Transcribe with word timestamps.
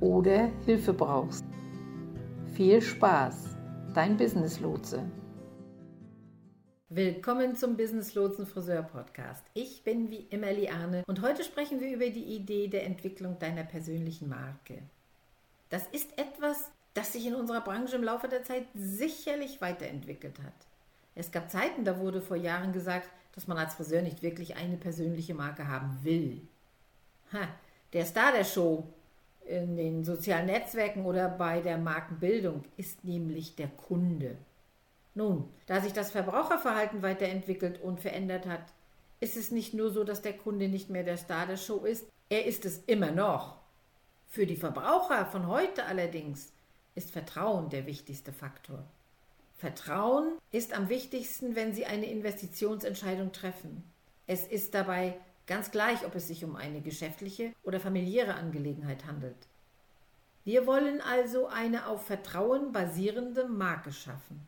oder 0.00 0.50
Hilfe 0.64 0.92
brauchst. 0.92 1.44
Viel 2.54 2.80
Spaß, 2.80 3.56
dein 3.94 4.16
Business 4.16 4.60
Lotse. 4.60 5.02
Willkommen 6.88 7.54
zum 7.54 7.76
Business 7.76 8.14
Lotsen 8.14 8.46
Friseur 8.46 8.82
Podcast. 8.82 9.44
Ich 9.54 9.84
bin 9.84 10.10
wie 10.10 10.26
immer 10.30 10.52
Liane 10.52 11.04
und 11.06 11.22
heute 11.22 11.44
sprechen 11.44 11.80
wir 11.80 11.94
über 11.94 12.10
die 12.10 12.34
Idee 12.34 12.66
der 12.68 12.84
Entwicklung 12.84 13.38
deiner 13.38 13.62
persönlichen 13.62 14.28
Marke. 14.28 14.82
Das 15.68 15.86
ist 15.92 16.18
etwas, 16.18 16.70
das 16.94 17.12
sich 17.12 17.26
in 17.26 17.34
unserer 17.34 17.60
Branche 17.60 17.94
im 17.94 18.02
Laufe 18.02 18.26
der 18.26 18.42
Zeit 18.42 18.64
sicherlich 18.74 19.60
weiterentwickelt 19.60 20.40
hat. 20.42 20.66
Es 21.14 21.30
gab 21.30 21.50
Zeiten, 21.50 21.84
da 21.84 21.98
wurde 21.98 22.20
vor 22.20 22.36
Jahren 22.36 22.72
gesagt, 22.72 23.08
dass 23.34 23.46
man 23.46 23.58
als 23.58 23.74
Friseur 23.74 24.02
nicht 24.02 24.22
wirklich 24.22 24.56
eine 24.56 24.76
persönliche 24.76 25.34
Marke 25.34 25.68
haben 25.68 25.98
will. 26.02 26.40
Ha, 27.32 27.48
der 27.92 28.04
Star 28.04 28.32
der 28.32 28.44
Show 28.44 28.88
in 29.50 29.76
den 29.76 30.04
sozialen 30.04 30.46
Netzwerken 30.46 31.04
oder 31.04 31.28
bei 31.28 31.60
der 31.60 31.76
Markenbildung 31.76 32.64
ist 32.76 33.04
nämlich 33.04 33.56
der 33.56 33.68
Kunde. 33.68 34.38
Nun, 35.14 35.48
da 35.66 35.80
sich 35.80 35.92
das 35.92 36.12
Verbraucherverhalten 36.12 37.02
weiterentwickelt 37.02 37.80
und 37.82 38.00
verändert 38.00 38.46
hat, 38.46 38.72
ist 39.18 39.36
es 39.36 39.50
nicht 39.50 39.74
nur 39.74 39.90
so, 39.90 40.04
dass 40.04 40.22
der 40.22 40.36
Kunde 40.36 40.68
nicht 40.68 40.88
mehr 40.88 41.02
der 41.02 41.16
Star 41.16 41.46
der 41.46 41.56
Show 41.56 41.84
ist, 41.84 42.06
er 42.28 42.46
ist 42.46 42.64
es 42.64 42.78
immer 42.86 43.10
noch. 43.10 43.58
Für 44.28 44.46
die 44.46 44.56
Verbraucher 44.56 45.26
von 45.26 45.48
heute 45.48 45.84
allerdings 45.84 46.52
ist 46.94 47.10
Vertrauen 47.10 47.68
der 47.68 47.86
wichtigste 47.86 48.32
Faktor. 48.32 48.84
Vertrauen 49.56 50.38
ist 50.52 50.72
am 50.72 50.88
wichtigsten, 50.88 51.56
wenn 51.56 51.74
Sie 51.74 51.84
eine 51.84 52.06
Investitionsentscheidung 52.06 53.32
treffen. 53.32 53.84
Es 54.26 54.46
ist 54.46 54.74
dabei 54.74 55.16
ganz 55.50 55.72
gleich, 55.72 56.06
ob 56.06 56.14
es 56.14 56.28
sich 56.28 56.44
um 56.44 56.54
eine 56.54 56.80
geschäftliche 56.80 57.52
oder 57.64 57.80
familiäre 57.80 58.34
Angelegenheit 58.34 59.04
handelt. 59.04 59.48
Wir 60.44 60.64
wollen 60.64 61.00
also 61.00 61.48
eine 61.48 61.88
auf 61.88 62.06
Vertrauen 62.06 62.70
basierende 62.70 63.48
Marke 63.48 63.92
schaffen. 63.92 64.46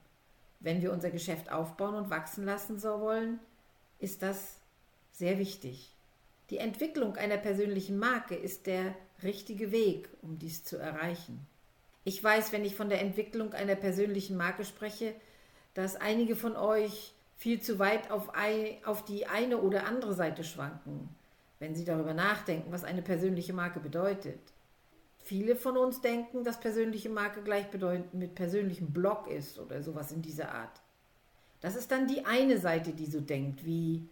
Wenn 0.61 0.81
wir 0.81 0.93
unser 0.93 1.11
Geschäft 1.11 1.51
aufbauen 1.51 1.97
und 1.97 2.09
wachsen 2.09 2.45
lassen 2.45 2.79
so 2.79 3.01
wollen, 3.01 3.41
ist 3.99 4.23
das 4.23 4.61
sehr 5.11 5.41
wichtig. 5.41 5.91
Die 6.51 6.59
Entwicklung 6.59 7.17
einer 7.17 7.37
persönlichen 7.37 7.99
Marke 7.99 8.37
ist 8.37 8.69
der 8.69 8.95
richtige 9.25 9.73
Weg, 9.73 10.09
um 10.23 10.39
dies 10.39 10.63
zu 10.63 10.77
erreichen. 10.77 11.45
Ich 12.05 12.23
weiß, 12.23 12.53
wenn 12.53 12.65
ich 12.65 12.77
von 12.77 12.89
der 12.89 13.01
Entwicklung 13.01 13.55
einer 13.55 13.75
persönlichen 13.75 14.37
Marke 14.37 14.65
spreche, 14.65 15.17
dass 15.75 15.97
einige 15.97 16.37
von 16.37 16.55
euch 16.55 17.13
viel 17.43 17.61
zu 17.61 17.81
weit 17.81 18.13
auf, 18.13 18.37
ein, 18.37 18.77
auf 18.85 19.05
die 19.05 19.27
eine 19.27 19.59
oder 19.59 19.85
andere 19.89 20.15
Seite 20.15 20.45
schwanken, 20.45 21.09
wenn 21.59 21.75
sie 21.75 21.85
darüber 21.85 22.15
nachdenken, 22.15 22.71
was 22.71 22.85
eine 22.85 23.03
persönliche 23.03 23.53
Marke 23.53 23.81
bedeutet. 23.81 24.39
Viele 25.19 25.57
von 25.57 25.77
uns 25.77 26.01
denken, 26.01 26.45
dass 26.45 26.61
persönliche 26.61 27.09
Marke 27.09 27.43
gleichbedeutend 27.43 28.15
mit 28.15 28.37
persönlichem 28.37 28.93
Blog 28.93 29.27
ist 29.27 29.59
oder 29.59 29.83
sowas 29.83 30.13
in 30.13 30.23
dieser 30.23 30.55
Art. 30.55 30.81
Das 31.61 31.75
ist 31.75 31.91
dann 31.91 32.07
die 32.07 32.25
eine 32.25 32.59
Seite, 32.59 32.93
die 32.93 33.07
so 33.07 33.21
denkt, 33.21 33.67
wie 33.67 34.09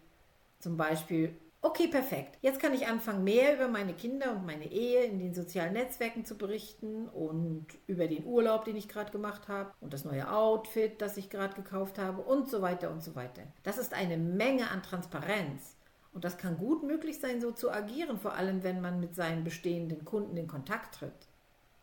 zum 0.59 0.77
Beispiel, 0.77 1.33
okay, 1.63 1.89
perfekt, 1.89 2.39
jetzt 2.41 2.61
kann 2.61 2.75
ich 2.75 2.87
anfangen, 2.87 3.25
mehr 3.25 3.55
über 3.55 3.69
meine 3.69 3.93
Kinder 3.93 4.33
und 4.33 4.47
meine 4.47 4.71
Ehe 4.71 5.05
in 5.05 5.19
den 5.19 5.35
sozialen 5.35 5.75
Netzwerken 5.75 6.25
zu 6.25 6.37
berichten 6.37 7.09
und 7.09 7.67
über 7.87 8.07
den 8.07 8.25
Urlaub, 8.25 8.65
den 8.65 8.77
ich 8.77 8.89
gerade 8.89 9.13
gemacht 9.13 9.49
habe 9.49 9.73
und 9.81 9.93
das 9.93 10.05
neue 10.05 10.31
Outfit, 10.33 11.01
das 11.01 11.17
ich 11.17 11.31
gerade 11.31 11.55
gekauft 11.55 11.99
habe 11.99 12.23
und 12.23 12.49
so 12.49 12.63
weiter 12.63 12.91
und 12.91 13.03
so 13.03 13.15
weiter. 13.15 13.43
Das 13.63 13.79
ist 13.79 13.93
eine 13.93 14.17
Menge 14.17 14.71
an 14.71 14.83
Transparenz. 14.83 15.77
Und 16.13 16.25
das 16.25 16.39
kann 16.39 16.59
gut 16.59 16.83
möglich 16.83 17.21
sein, 17.21 17.41
so 17.41 17.53
zu 17.53 17.71
agieren, 17.71 18.19
vor 18.19 18.35
allem 18.35 18.65
wenn 18.65 18.81
man 18.81 18.99
mit 18.99 19.15
seinen 19.15 19.45
bestehenden 19.45 20.05
Kunden 20.05 20.37
in 20.37 20.49
Kontakt 20.49 20.97
tritt. 20.97 21.29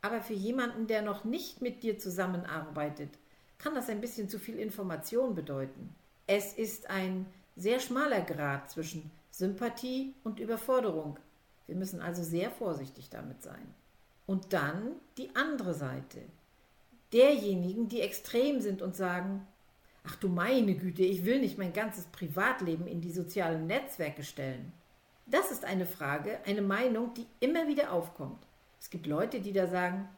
Aber 0.01 0.21
für 0.21 0.33
jemanden, 0.33 0.87
der 0.87 1.01
noch 1.01 1.23
nicht 1.23 1.61
mit 1.61 1.81
dir 1.81 1.97
zusammenarbeitet, 1.97 3.17
kann 3.57 3.73
das 3.73 3.89
ein 3.89 4.01
bisschen 4.01 4.29
zu 4.29 4.37
viel 4.37 4.59
Information 4.59 5.33
bedeuten. 5.33 5.95
Es 6.27 6.53
ist 6.53 6.89
ein 6.89 7.25
sehr 7.55 7.79
schmaler 7.79 8.21
Grad 8.21 8.69
zwischen 8.69 9.09
Sympathie 9.37 10.15
und 10.23 10.39
Überforderung. 10.39 11.19
Wir 11.67 11.75
müssen 11.75 12.01
also 12.01 12.23
sehr 12.23 12.49
vorsichtig 12.49 13.11
damit 13.11 13.43
sein. 13.43 13.71
Und 14.25 14.51
dann 14.51 14.93
die 15.19 15.29
andere 15.35 15.75
Seite. 15.75 16.23
Derjenigen, 17.13 17.87
die 17.87 18.01
extrem 18.01 18.61
sind 18.61 18.81
und 18.81 18.95
sagen, 18.95 19.45
ach 20.03 20.15
du 20.15 20.27
meine 20.27 20.73
Güte, 20.73 21.03
ich 21.03 21.23
will 21.23 21.39
nicht 21.39 21.59
mein 21.59 21.71
ganzes 21.71 22.05
Privatleben 22.05 22.87
in 22.87 22.99
die 22.99 23.11
sozialen 23.11 23.67
Netzwerke 23.67 24.23
stellen. 24.23 24.73
Das 25.27 25.51
ist 25.51 25.65
eine 25.65 25.85
Frage, 25.85 26.39
eine 26.47 26.63
Meinung, 26.63 27.13
die 27.13 27.27
immer 27.39 27.67
wieder 27.67 27.93
aufkommt. 27.93 28.43
Es 28.79 28.89
gibt 28.89 29.05
Leute, 29.05 29.39
die 29.39 29.53
da 29.53 29.67
sagen, 29.67 30.09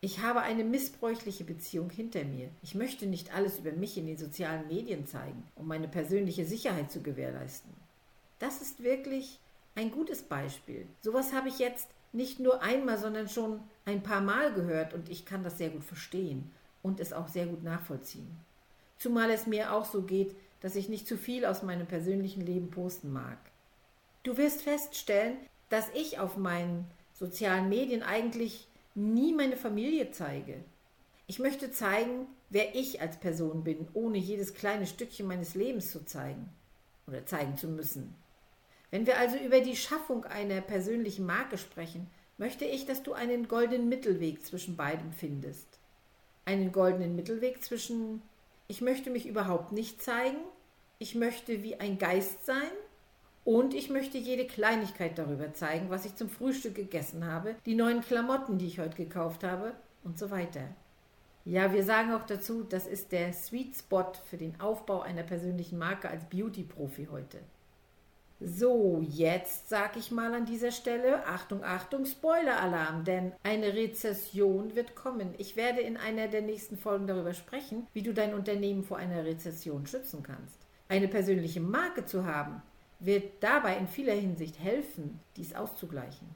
ich 0.00 0.20
habe 0.20 0.42
eine 0.42 0.62
missbräuchliche 0.62 1.42
Beziehung 1.42 1.90
hinter 1.90 2.22
mir. 2.22 2.50
Ich 2.62 2.76
möchte 2.76 3.06
nicht 3.06 3.34
alles 3.34 3.58
über 3.58 3.72
mich 3.72 3.98
in 3.98 4.06
den 4.06 4.18
sozialen 4.18 4.68
Medien 4.68 5.04
zeigen, 5.08 5.42
um 5.56 5.66
meine 5.66 5.88
persönliche 5.88 6.44
Sicherheit 6.44 6.92
zu 6.92 7.02
gewährleisten. 7.02 7.87
Das 8.38 8.62
ist 8.62 8.82
wirklich 8.82 9.38
ein 9.74 9.90
gutes 9.90 10.22
Beispiel. 10.22 10.86
Sowas 11.00 11.32
habe 11.32 11.48
ich 11.48 11.58
jetzt 11.58 11.88
nicht 12.12 12.40
nur 12.40 12.62
einmal, 12.62 12.98
sondern 12.98 13.28
schon 13.28 13.60
ein 13.84 14.02
paar 14.02 14.20
Mal 14.20 14.52
gehört 14.52 14.94
und 14.94 15.08
ich 15.08 15.24
kann 15.24 15.44
das 15.44 15.58
sehr 15.58 15.70
gut 15.70 15.84
verstehen 15.84 16.50
und 16.82 17.00
es 17.00 17.12
auch 17.12 17.28
sehr 17.28 17.46
gut 17.46 17.62
nachvollziehen. 17.62 18.30
Zumal 18.98 19.30
es 19.30 19.46
mir 19.46 19.72
auch 19.72 19.84
so 19.84 20.02
geht, 20.02 20.34
dass 20.60 20.74
ich 20.74 20.88
nicht 20.88 21.06
zu 21.06 21.16
viel 21.16 21.44
aus 21.44 21.62
meinem 21.62 21.86
persönlichen 21.86 22.44
Leben 22.44 22.70
posten 22.70 23.12
mag. 23.12 23.38
Du 24.24 24.36
wirst 24.36 24.62
feststellen, 24.62 25.36
dass 25.68 25.88
ich 25.94 26.18
auf 26.18 26.36
meinen 26.36 26.86
sozialen 27.12 27.68
Medien 27.68 28.02
eigentlich 28.02 28.66
nie 28.94 29.32
meine 29.32 29.56
Familie 29.56 30.10
zeige. 30.10 30.64
Ich 31.26 31.38
möchte 31.38 31.70
zeigen, 31.70 32.26
wer 32.50 32.74
ich 32.74 33.00
als 33.00 33.18
Person 33.18 33.62
bin, 33.62 33.86
ohne 33.92 34.18
jedes 34.18 34.54
kleine 34.54 34.86
Stückchen 34.86 35.26
meines 35.26 35.54
Lebens 35.54 35.92
zu 35.92 36.04
zeigen 36.04 36.48
oder 37.06 37.26
zeigen 37.26 37.56
zu 37.56 37.68
müssen. 37.68 38.14
Wenn 38.90 39.06
wir 39.06 39.18
also 39.18 39.36
über 39.36 39.60
die 39.60 39.76
Schaffung 39.76 40.24
einer 40.24 40.60
persönlichen 40.60 41.26
Marke 41.26 41.58
sprechen, 41.58 42.08
möchte 42.38 42.64
ich, 42.64 42.86
dass 42.86 43.02
du 43.02 43.12
einen 43.12 43.48
goldenen 43.48 43.88
Mittelweg 43.88 44.44
zwischen 44.44 44.76
beidem 44.76 45.12
findest. 45.12 45.66
Einen 46.44 46.72
goldenen 46.72 47.16
Mittelweg 47.16 47.62
zwischen 47.62 48.22
ich 48.70 48.82
möchte 48.82 49.08
mich 49.08 49.26
überhaupt 49.26 49.72
nicht 49.72 50.02
zeigen, 50.02 50.36
ich 50.98 51.14
möchte 51.14 51.62
wie 51.62 51.76
ein 51.76 51.96
Geist 51.96 52.44
sein 52.44 52.70
und 53.44 53.72
ich 53.72 53.88
möchte 53.88 54.18
jede 54.18 54.46
Kleinigkeit 54.46 55.16
darüber 55.16 55.54
zeigen, 55.54 55.88
was 55.88 56.04
ich 56.04 56.16
zum 56.16 56.28
Frühstück 56.28 56.74
gegessen 56.74 57.24
habe, 57.24 57.56
die 57.64 57.74
neuen 57.74 58.02
Klamotten, 58.02 58.58
die 58.58 58.66
ich 58.66 58.78
heute 58.78 58.96
gekauft 58.96 59.42
habe 59.42 59.72
und 60.04 60.18
so 60.18 60.30
weiter. 60.30 60.68
Ja, 61.46 61.72
wir 61.72 61.82
sagen 61.82 62.12
auch 62.12 62.24
dazu, 62.24 62.62
das 62.62 62.86
ist 62.86 63.10
der 63.10 63.32
Sweet 63.32 63.74
Spot 63.74 64.12
für 64.28 64.36
den 64.36 64.60
Aufbau 64.60 65.00
einer 65.00 65.22
persönlichen 65.22 65.78
Marke 65.78 66.10
als 66.10 66.24
Beauty-Profi 66.24 67.08
heute. 67.10 67.38
So, 68.40 69.04
jetzt 69.08 69.68
sag 69.68 69.96
ich 69.96 70.12
mal 70.12 70.32
an 70.32 70.46
dieser 70.46 70.70
Stelle, 70.70 71.26
Achtung, 71.26 71.64
Achtung, 71.64 72.06
Spoiler-Alarm, 72.06 73.02
denn 73.02 73.32
eine 73.42 73.74
Rezession 73.74 74.76
wird 74.76 74.94
kommen. 74.94 75.34
Ich 75.38 75.56
werde 75.56 75.80
in 75.80 75.96
einer 75.96 76.28
der 76.28 76.42
nächsten 76.42 76.76
Folgen 76.76 77.08
darüber 77.08 77.34
sprechen, 77.34 77.88
wie 77.92 78.02
du 78.02 78.14
dein 78.14 78.34
Unternehmen 78.34 78.84
vor 78.84 78.96
einer 78.96 79.24
Rezession 79.24 79.88
schützen 79.88 80.22
kannst. 80.22 80.54
Eine 80.88 81.08
persönliche 81.08 81.60
Marke 81.60 82.04
zu 82.04 82.26
haben, 82.26 82.62
wird 83.00 83.42
dabei 83.42 83.76
in 83.76 83.88
vieler 83.88 84.14
Hinsicht 84.14 84.60
helfen, 84.60 85.18
dies 85.36 85.54
auszugleichen. 85.54 86.28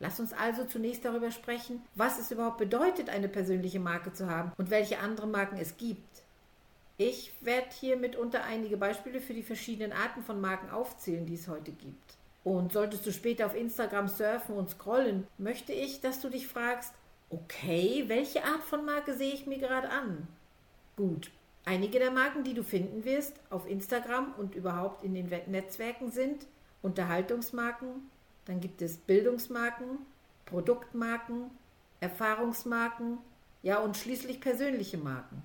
Lass 0.00 0.18
uns 0.18 0.32
also 0.32 0.64
zunächst 0.64 1.04
darüber 1.04 1.30
sprechen, 1.30 1.82
was 1.94 2.18
es 2.18 2.32
überhaupt 2.32 2.58
bedeutet, 2.58 3.08
eine 3.08 3.28
persönliche 3.28 3.78
Marke 3.78 4.12
zu 4.12 4.28
haben 4.28 4.50
und 4.58 4.70
welche 4.70 4.98
andere 4.98 5.28
Marken 5.28 5.56
es 5.56 5.76
gibt. 5.76 6.24
Ich 6.98 7.32
werde 7.40 7.68
hier 7.80 7.96
mitunter 7.96 8.44
einige 8.44 8.76
Beispiele 8.76 9.20
für 9.20 9.34
die 9.34 9.42
verschiedenen 9.42 9.92
Arten 9.92 10.22
von 10.22 10.40
Marken 10.40 10.70
aufzählen, 10.70 11.26
die 11.26 11.34
es 11.34 11.48
heute 11.48 11.72
gibt. 11.72 12.16
Und 12.44 12.72
solltest 12.72 13.06
du 13.06 13.12
später 13.12 13.46
auf 13.46 13.54
Instagram 13.54 14.08
surfen 14.08 14.56
und 14.56 14.70
scrollen, 14.70 15.26
möchte 15.38 15.72
ich, 15.72 16.00
dass 16.00 16.20
du 16.20 16.28
dich 16.28 16.48
fragst, 16.48 16.92
okay, 17.30 18.04
welche 18.08 18.44
Art 18.44 18.62
von 18.64 18.84
Marke 18.84 19.14
sehe 19.14 19.32
ich 19.32 19.46
mir 19.46 19.58
gerade 19.58 19.88
an? 19.88 20.28
Gut, 20.96 21.30
einige 21.64 21.98
der 21.98 22.10
Marken, 22.10 22.44
die 22.44 22.54
du 22.54 22.62
finden 22.62 23.04
wirst 23.04 23.34
auf 23.48 23.68
Instagram 23.68 24.34
und 24.36 24.54
überhaupt 24.54 25.02
in 25.04 25.14
den 25.14 25.30
Netzwerken 25.46 26.10
sind 26.10 26.46
Unterhaltungsmarken, 26.82 28.10
dann 28.44 28.60
gibt 28.60 28.82
es 28.82 28.96
Bildungsmarken, 28.96 29.98
Produktmarken, 30.46 31.50
Erfahrungsmarken, 32.00 33.18
ja 33.62 33.78
und 33.78 33.96
schließlich 33.96 34.40
persönliche 34.40 34.98
Marken. 34.98 35.42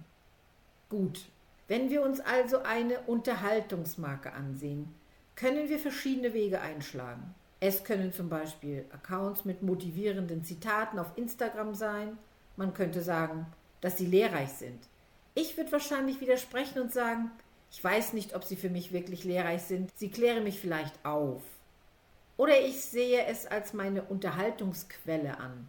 Gut, 0.90 1.26
wenn 1.68 1.90
wir 1.90 2.02
uns 2.02 2.20
also 2.20 2.64
eine 2.64 3.00
Unterhaltungsmarke 3.02 4.34
ansehen, 4.34 4.94
können 5.36 5.70
wir 5.70 5.80
verschiedene 5.80 6.34
Wege 6.34 6.62
einschlagen. 6.62 7.36
Es 7.60 7.84
können 7.84 8.14
zum 8.14 8.30
Beispiel 8.30 8.86
Accounts 8.92 9.44
mit 9.44 9.64
motivierenden 9.64 10.44
Zitaten 10.44 11.00
auf 11.00 11.12
Instagram 11.16 11.74
sein. 11.76 12.18
Man 12.56 12.74
könnte 12.74 13.02
sagen, 13.02 13.48
dass 13.82 13.98
sie 13.98 14.06
lehrreich 14.06 14.50
sind. 14.50 14.80
Ich 15.36 15.58
würde 15.58 15.72
wahrscheinlich 15.72 16.22
widersprechen 16.22 16.82
und 16.82 16.94
sagen, 16.94 17.32
ich 17.72 17.84
weiß 17.84 18.14
nicht, 18.14 18.36
ob 18.36 18.44
sie 18.44 18.56
für 18.56 18.70
mich 18.70 18.94
wirklich 18.94 19.24
lehrreich 19.24 19.64
sind. 19.64 19.92
Sie 19.96 20.10
klären 20.10 20.44
mich 20.44 20.60
vielleicht 20.60 21.06
auf. 21.06 21.42
Oder 22.38 22.62
ich 22.62 22.82
sehe 22.82 23.26
es 23.26 23.46
als 23.46 23.74
meine 23.74 24.04
Unterhaltungsquelle 24.04 25.38
an. 25.38 25.68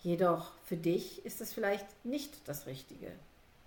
Jedoch 0.00 0.52
für 0.64 0.76
dich 0.76 1.24
ist 1.24 1.40
es 1.40 1.52
vielleicht 1.52 1.86
nicht 2.04 2.48
das 2.48 2.66
Richtige. 2.66 3.12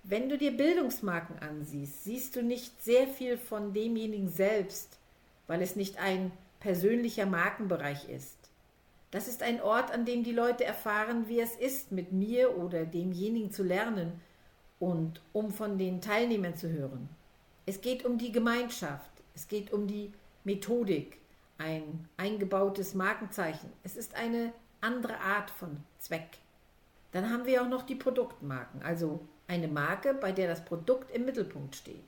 Wenn 0.10 0.28
du 0.28 0.40
dir 0.40 0.58
Bildungsmarken 0.58 1.38
ansiehst, 1.38 2.04
siehst 2.04 2.36
du 2.36 2.42
nicht 2.42 2.82
sehr 2.82 3.08
viel 3.08 3.38
von 3.38 3.74
demjenigen 3.74 4.28
selbst, 4.28 4.98
weil 5.46 5.62
es 5.62 5.76
nicht 5.76 6.00
ein 6.00 6.32
persönlicher 6.60 7.28
Markenbereich 7.28 8.10
ist. 8.10 8.36
Das 9.12 9.28
ist 9.28 9.44
ein 9.44 9.62
Ort, 9.62 9.92
an 9.92 10.06
dem 10.06 10.24
die 10.24 10.32
Leute 10.32 10.66
erfahren, 10.66 11.28
wie 11.28 11.40
es 11.40 11.56
ist, 11.56 11.92
mit 11.92 12.12
mir 12.12 12.58
oder 12.58 12.88
demjenigen 12.88 13.52
zu 13.52 13.62
lernen 13.62 14.20
und 14.80 15.22
um 15.32 15.52
von 15.52 15.78
den 15.78 16.02
Teilnehmern 16.02 16.56
zu 16.56 16.72
hören. 16.72 17.08
Es 17.68 17.80
geht 17.80 18.04
um 18.04 18.18
die 18.18 18.32
Gemeinschaft, 18.32 19.12
es 19.36 19.48
geht 19.48 19.72
um 19.72 19.86
die 19.86 20.12
Methodik, 20.44 21.20
ein 21.60 22.10
eingebautes 22.18 22.96
Markenzeichen. 22.96 23.72
Es 23.84 23.96
ist 23.96 24.16
eine 24.16 24.54
andere 24.82 25.20
Art 25.20 25.52
von 25.52 25.78
Zweck. 26.00 26.40
Dann 27.12 27.30
haben 27.30 27.46
wir 27.46 27.62
auch 27.62 27.70
noch 27.70 27.84
die 27.84 27.94
Produktmarken, 27.94 28.82
also 28.82 29.20
eine 29.50 29.68
Marke, 29.68 30.14
bei 30.14 30.32
der 30.32 30.48
das 30.48 30.64
Produkt 30.64 31.14
im 31.14 31.26
Mittelpunkt 31.26 31.76
steht. 31.76 32.06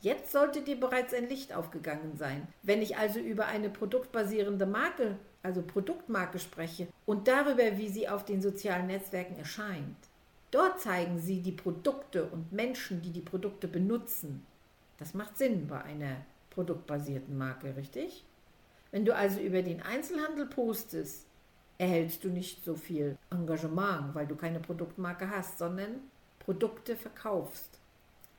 Jetzt 0.00 0.32
sollte 0.32 0.62
dir 0.62 0.80
bereits 0.80 1.12
ein 1.12 1.28
Licht 1.28 1.52
aufgegangen 1.52 2.16
sein. 2.16 2.48
Wenn 2.62 2.82
ich 2.82 2.96
also 2.96 3.20
über 3.20 3.46
eine 3.46 3.68
produktbasierende 3.68 4.66
Marke, 4.66 5.16
also 5.42 5.62
Produktmarke 5.62 6.38
spreche 6.38 6.88
und 7.04 7.28
darüber, 7.28 7.76
wie 7.78 7.88
sie 7.88 8.08
auf 8.08 8.24
den 8.24 8.40
sozialen 8.42 8.86
Netzwerken 8.86 9.36
erscheint. 9.36 9.96
Dort 10.50 10.80
zeigen 10.80 11.18
sie 11.18 11.40
die 11.40 11.52
Produkte 11.52 12.24
und 12.24 12.52
Menschen, 12.52 13.02
die 13.02 13.10
die 13.10 13.20
Produkte 13.20 13.68
benutzen. 13.68 14.44
Das 14.98 15.14
macht 15.14 15.36
Sinn 15.36 15.66
bei 15.66 15.82
einer 15.82 16.16
produktbasierten 16.50 17.36
Marke, 17.36 17.74
richtig? 17.76 18.24
Wenn 18.90 19.04
du 19.04 19.14
also 19.14 19.40
über 19.40 19.62
den 19.62 19.82
Einzelhandel 19.82 20.46
postest, 20.46 21.26
erhältst 21.78 22.22
du 22.22 22.28
nicht 22.28 22.64
so 22.64 22.74
viel 22.74 23.16
Engagement, 23.30 24.14
weil 24.14 24.26
du 24.26 24.36
keine 24.36 24.60
Produktmarke 24.60 25.30
hast, 25.30 25.58
sondern 25.58 26.02
Produkte 26.42 26.96
verkaufst. 26.96 27.78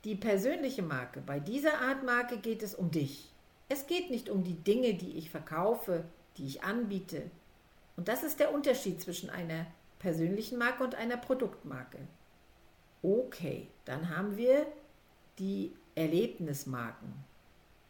Die 0.03 0.15
persönliche 0.15 0.81
Marke, 0.81 1.21
bei 1.21 1.39
dieser 1.39 1.79
Art 1.79 2.03
Marke 2.03 2.37
geht 2.37 2.61
es 2.61 2.75
um 2.75 2.91
dich. 2.91 3.31
Es 3.69 3.87
geht 3.87 4.09
nicht 4.09 4.29
um 4.29 4.43
die 4.43 4.55
Dinge, 4.55 4.95
die 4.95 5.17
ich 5.17 5.29
verkaufe, 5.29 6.03
die 6.37 6.45
ich 6.45 6.63
anbiete. 6.63 7.31
Und 7.95 8.09
das 8.09 8.23
ist 8.23 8.41
der 8.41 8.53
Unterschied 8.53 9.01
zwischen 9.01 9.29
einer 9.29 9.65
persönlichen 9.99 10.57
Marke 10.57 10.83
und 10.83 10.95
einer 10.95 11.15
Produktmarke. 11.15 11.99
Okay, 13.01 13.67
dann 13.85 14.09
haben 14.09 14.35
wir 14.35 14.67
die 15.39 15.73
Erlebnismarken. 15.95 17.13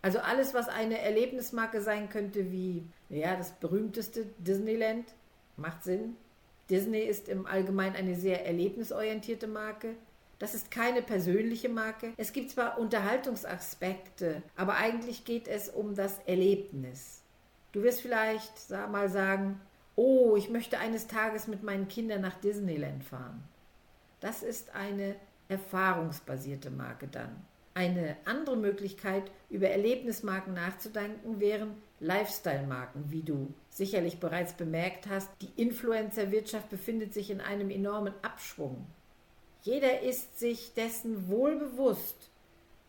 Also 0.03 0.19
alles, 0.19 0.53
was 0.53 0.67
eine 0.67 0.99
Erlebnismarke 0.99 1.81
sein 1.81 2.09
könnte, 2.09 2.51
wie 2.51 2.85
ja, 3.09 3.35
das 3.35 3.53
berühmteste 3.53 4.25
Disneyland, 4.37 5.05
macht 5.55 5.83
Sinn. 5.83 6.17
Disney 6.69 7.01
ist 7.01 7.27
im 7.29 7.45
Allgemeinen 7.45 7.95
eine 7.95 8.15
sehr 8.15 8.45
erlebnisorientierte 8.45 9.47
Marke. 9.47 9.95
Das 10.39 10.55
ist 10.55 10.71
keine 10.71 11.01
persönliche 11.01 11.69
Marke. 11.69 12.13
Es 12.17 12.33
gibt 12.33 12.51
zwar 12.51 12.77
Unterhaltungsaspekte, 12.79 14.41
aber 14.55 14.75
eigentlich 14.75 15.25
geht 15.25 15.47
es 15.47 15.69
um 15.69 15.95
das 15.95 16.19
Erlebnis. 16.25 17.21
Du 17.71 17.83
wirst 17.83 18.01
vielleicht 18.01 18.69
mal 18.91 19.09
sagen, 19.09 19.59
oh, 19.95 20.35
ich 20.35 20.49
möchte 20.49 20.79
eines 20.79 21.07
Tages 21.07 21.47
mit 21.47 21.63
meinen 21.63 21.87
Kindern 21.87 22.21
nach 22.21 22.39
Disneyland 22.39 23.03
fahren. 23.03 23.43
Das 24.19 24.43
ist 24.43 24.73
eine 24.73 25.15
erfahrungsbasierte 25.49 26.71
Marke 26.71 27.07
dann. 27.07 27.45
Eine 27.75 28.17
andere 28.25 28.55
Möglichkeit, 28.55 29.31
über 29.49 29.69
Erlebnismarken 29.69 30.53
nachzudenken, 30.53 31.39
wären 31.39 31.75
Lifestyle-Marken, 31.99 33.05
wie 33.07 33.23
du 33.23 33.53
sicherlich 33.69 34.19
bereits 34.19 34.53
bemerkt 34.53 35.07
hast. 35.07 35.29
Die 35.41 35.49
Influencer-Wirtschaft 35.61 36.69
befindet 36.69 37.13
sich 37.13 37.31
in 37.31 37.41
einem 37.41 37.71
enormen 37.71 38.13
Abschwung. 38.21 38.85
Jeder 39.63 40.01
ist 40.01 40.39
sich 40.39 40.73
dessen 40.73 41.29
wohl 41.29 41.55
bewusst. 41.55 42.29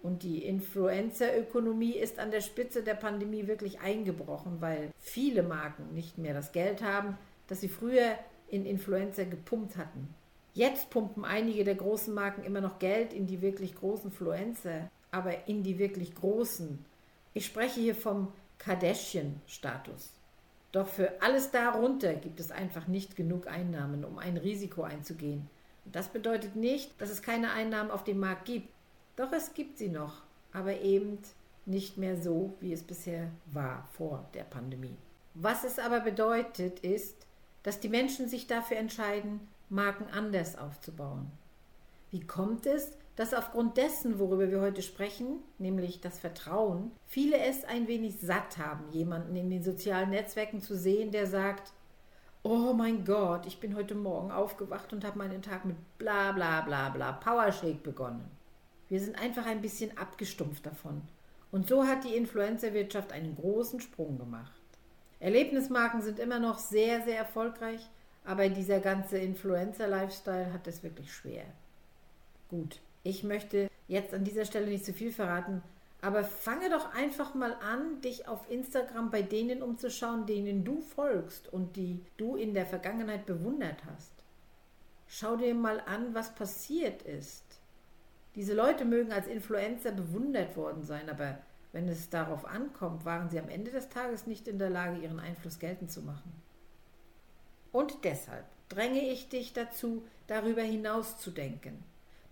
Und 0.03 0.23
die 0.23 0.45
Influencer-Ökonomie 0.45 1.95
ist 1.95 2.19
an 2.19 2.31
der 2.31 2.43
Spitze 2.43 2.83
der 2.83 2.95
Pandemie 2.95 3.47
wirklich 3.47 3.81
eingebrochen, 3.81 4.61
weil 4.61 4.91
viele 4.99 5.43
Marken 5.43 5.95
nicht 5.95 6.19
mehr 6.19 6.35
das 6.35 6.53
Geld 6.53 6.83
haben, 6.83 7.17
das 7.47 7.63
sie 7.63 7.69
früher 7.69 8.19
in 8.49 8.67
Influencer 8.67 9.25
gepumpt 9.25 9.79
hatten. 9.79 10.15
Jetzt 10.55 10.89
pumpen 10.91 11.25
einige 11.25 11.65
der 11.65 11.75
großen 11.75 12.15
Marken 12.15 12.45
immer 12.45 12.61
noch 12.61 12.79
Geld 12.79 13.13
in 13.13 13.27
die 13.27 13.43
wirklich 13.43 13.75
großen 13.75 14.13
Fluencer, 14.13 14.89
aber 15.11 15.49
in 15.49 15.65
die 15.65 15.81
wirklich 15.81 16.15
großen. 16.15 16.85
Ich 17.35 17.45
spreche 17.45 17.81
hier 17.81 17.97
vom 17.97 18.33
Kardashian-Status. 18.59 20.13
Doch 20.71 20.87
für 20.87 21.21
alles 21.21 21.51
darunter 21.51 22.15
gibt 22.15 22.39
es 22.39 22.53
einfach 22.53 22.87
nicht 22.87 23.17
genug 23.17 23.49
Einnahmen, 23.49 24.05
um 24.05 24.19
ein 24.19 24.37
Risiko 24.37 24.83
einzugehen. 24.83 25.51
Und 25.85 25.97
das 25.97 26.09
bedeutet 26.09 26.55
nicht, 26.55 27.01
dass 27.01 27.11
es 27.11 27.21
keine 27.21 27.51
Einnahmen 27.51 27.91
auf 27.91 28.05
dem 28.05 28.21
Markt 28.21 28.45
gibt. 28.45 28.69
Doch 29.17 29.33
es 29.33 29.55
gibt 29.55 29.79
sie 29.79 29.89
noch, 29.89 30.23
aber 30.53 30.81
eben 30.81 31.19
nicht 31.67 31.99
mehr 31.99 32.21
so, 32.21 32.55
wie 32.61 32.73
es 32.73 32.83
bisher 32.83 33.29
war 33.47 33.89
vor 33.93 34.25
der 34.35 34.45
Pandemie. 34.45 34.97
Was 35.35 35.65
es 35.65 35.81
aber 35.81 36.01
bedeutet, 36.01 36.79
ist, 36.81 37.27
dass 37.65 37.81
die 37.81 37.89
Menschen 37.89 38.29
sich 38.29 38.47
dafür 38.47 38.77
entscheiden, 38.77 39.41
Marken 39.69 40.07
anders 40.13 40.57
aufzubauen. 40.57 41.31
Wie 42.11 42.21
kommt 42.21 42.67
es, 42.67 42.93
dass 43.17 43.35
aufgrund 43.35 43.77
dessen, 43.77 44.19
worüber 44.19 44.51
wir 44.51 44.61
heute 44.61 44.83
sprechen, 44.83 45.39
nämlich 45.59 46.01
das 46.01 46.19
Vertrauen, 46.19 46.91
viele 47.07 47.39
es 47.39 47.65
ein 47.65 47.87
wenig 47.87 48.19
satt 48.21 48.59
haben, 48.59 48.91
jemanden 48.93 49.37
in 49.37 49.51
den 49.51 49.63
sozialen 49.63 50.11
Netzwerken 50.11 50.61
zu 50.61 50.77
sehen, 50.77 51.13
der 51.13 51.27
sagt, 51.27 51.73
oh 52.43 52.73
mein 52.73 53.05
Gott, 53.05 53.47
ich 53.47 53.61
bin 53.61 53.75
heute 53.75 53.95
Morgen 53.95 54.31
aufgewacht 54.31 54.93
und 54.93 55.05
habe 55.05 55.19
meinen 55.19 55.43
Tag 55.43 55.65
mit 55.65 55.77
bla 55.99 56.33
bla 56.33 56.61
bla 56.61 56.91
bla 56.91 57.13
Powershake 57.13 57.83
begonnen. 57.83 58.31
Wir 58.89 59.01
sind 59.01 59.19
einfach 59.19 59.47
ein 59.47 59.63
bisschen 59.63 59.97
abgestumpft 59.97 60.67
davon. 60.67 61.03
Und 61.51 61.69
so 61.69 61.87
hat 61.87 62.05
die 62.05 62.17
Influencerwirtschaft 62.17 63.13
einen 63.13 63.37
großen 63.37 63.81
Sprung 63.81 64.19
gemacht. 64.19 64.61
Erlebnismarken 65.21 66.03
sind 66.03 66.19
immer 66.19 66.39
noch 66.39 66.59
sehr, 66.59 67.03
sehr 67.03 67.17
erfolgreich, 67.17 67.89
aber 68.25 68.49
dieser 68.49 68.81
ganze 68.81 69.19
Influencer-Lifestyle 69.19 70.53
hat 70.53 70.67
es 70.67 70.83
wirklich 70.83 71.13
schwer. 71.13 71.45
Gut, 72.49 72.81
ich 73.03 73.23
möchte 73.23 73.69
jetzt 73.87 74.15
an 74.15 74.25
dieser 74.25 74.45
Stelle 74.45 74.67
nicht 74.67 74.85
zu 74.85 74.93
viel 74.93 75.13
verraten, 75.13 75.63
aber 76.01 76.25
fange 76.25 76.69
doch 76.71 76.93
einfach 76.95 77.35
mal 77.35 77.55
an, 77.55 78.01
dich 78.01 78.29
auf 78.29 78.51
Instagram 78.51 79.11
bei 79.11 79.23
denen 79.23 79.63
umzuschauen, 79.63 80.27
denen 80.27 80.65
du 80.65 80.81
folgst 80.81 81.51
und 81.53 81.77
die 81.77 82.01
du 82.17 82.37
in 82.37 82.55
der 82.55 82.67
Vergangenheit 82.67 83.27
bewundert 83.27 83.83
hast. 83.87 84.13
Schau 85.07 85.37
dir 85.37 85.55
mal 85.55 85.81
an, 85.81 86.15
was 86.15 86.35
passiert 86.35 87.03
ist. 87.03 87.45
Diese 88.35 88.55
Leute 88.55 88.85
mögen 88.85 89.13
als 89.13 89.29
Influencer 89.29 89.93
bewundert 89.93 90.57
worden 90.57 90.83
sein, 90.83 91.09
aber 91.09 91.39
wenn 91.73 91.89
es 91.89 92.11
darauf 92.11 92.45
ankommt, 92.45 93.05
waren 93.05 93.31
sie 93.31 93.39
am 93.39 93.49
Ende 93.49 93.71
des 93.71 93.89
Tages 93.89 94.27
nicht 94.27 94.47
in 94.47 94.59
der 94.59 94.71
Lage, 94.71 94.99
ihren 95.01 95.21
Einfluss 95.21 95.59
geltend 95.59 95.91
zu 95.91 96.03
machen. 96.03 96.44
Und 97.75 98.05
deshalb 98.05 98.45
dränge 98.69 99.01
ich 99.01 99.29
dich 99.29 99.53
dazu, 99.53 100.05
darüber 100.29 100.63
hinaus 100.63 101.19
zu 101.19 101.33
denken. 101.33 101.83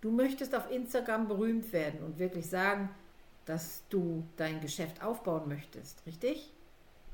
Du 0.01 0.13
möchtest 0.13 0.55
auf 0.55 0.71
Instagram 0.71 1.27
berühmt 1.27 1.73
werden 1.73 2.01
und 2.05 2.21
wirklich 2.21 2.49
sagen, 2.49 2.89
dass 3.45 3.83
du 3.89 4.23
dein 4.37 4.61
Geschäft 4.61 5.03
aufbauen 5.03 5.49
möchtest, 5.49 6.07
richtig? 6.07 6.53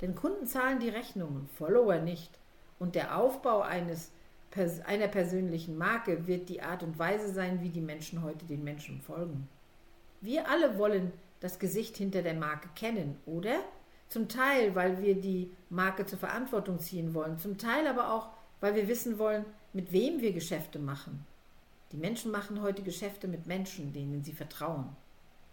Denn 0.02 0.14
Kunden 0.14 0.46
zahlen 0.46 0.78
die 0.78 0.90
Rechnungen, 0.90 1.48
Follower 1.56 2.00
nicht. 2.00 2.38
Und 2.78 2.96
der 2.96 3.16
Aufbau 3.16 3.62
eines, 3.62 4.12
einer 4.84 5.08
persönlichen 5.08 5.78
Marke 5.78 6.26
wird 6.26 6.50
die 6.50 6.60
Art 6.60 6.82
und 6.82 6.98
Weise 6.98 7.32
sein, 7.32 7.62
wie 7.62 7.70
die 7.70 7.80
Menschen 7.80 8.22
heute 8.22 8.44
den 8.44 8.62
Menschen 8.62 9.00
folgen. 9.00 9.48
Wir 10.20 10.50
alle 10.50 10.76
wollen 10.76 11.14
das 11.40 11.58
Gesicht 11.58 11.96
hinter 11.96 12.20
der 12.20 12.34
Marke 12.34 12.68
kennen, 12.74 13.18
oder? 13.24 13.60
Zum 14.08 14.28
Teil, 14.28 14.74
weil 14.74 15.02
wir 15.02 15.20
die 15.20 15.50
Marke 15.68 16.06
zur 16.06 16.18
Verantwortung 16.18 16.78
ziehen 16.78 17.12
wollen, 17.14 17.38
zum 17.38 17.58
Teil 17.58 17.86
aber 17.86 18.12
auch, 18.12 18.30
weil 18.60 18.74
wir 18.74 18.88
wissen 18.88 19.18
wollen, 19.18 19.44
mit 19.72 19.92
wem 19.92 20.20
wir 20.20 20.32
Geschäfte 20.32 20.78
machen. 20.78 21.26
Die 21.92 21.96
Menschen 21.98 22.30
machen 22.30 22.62
heute 22.62 22.82
Geschäfte 22.82 23.28
mit 23.28 23.46
Menschen, 23.46 23.92
denen 23.92 24.22
sie 24.24 24.32
vertrauen. 24.32 24.96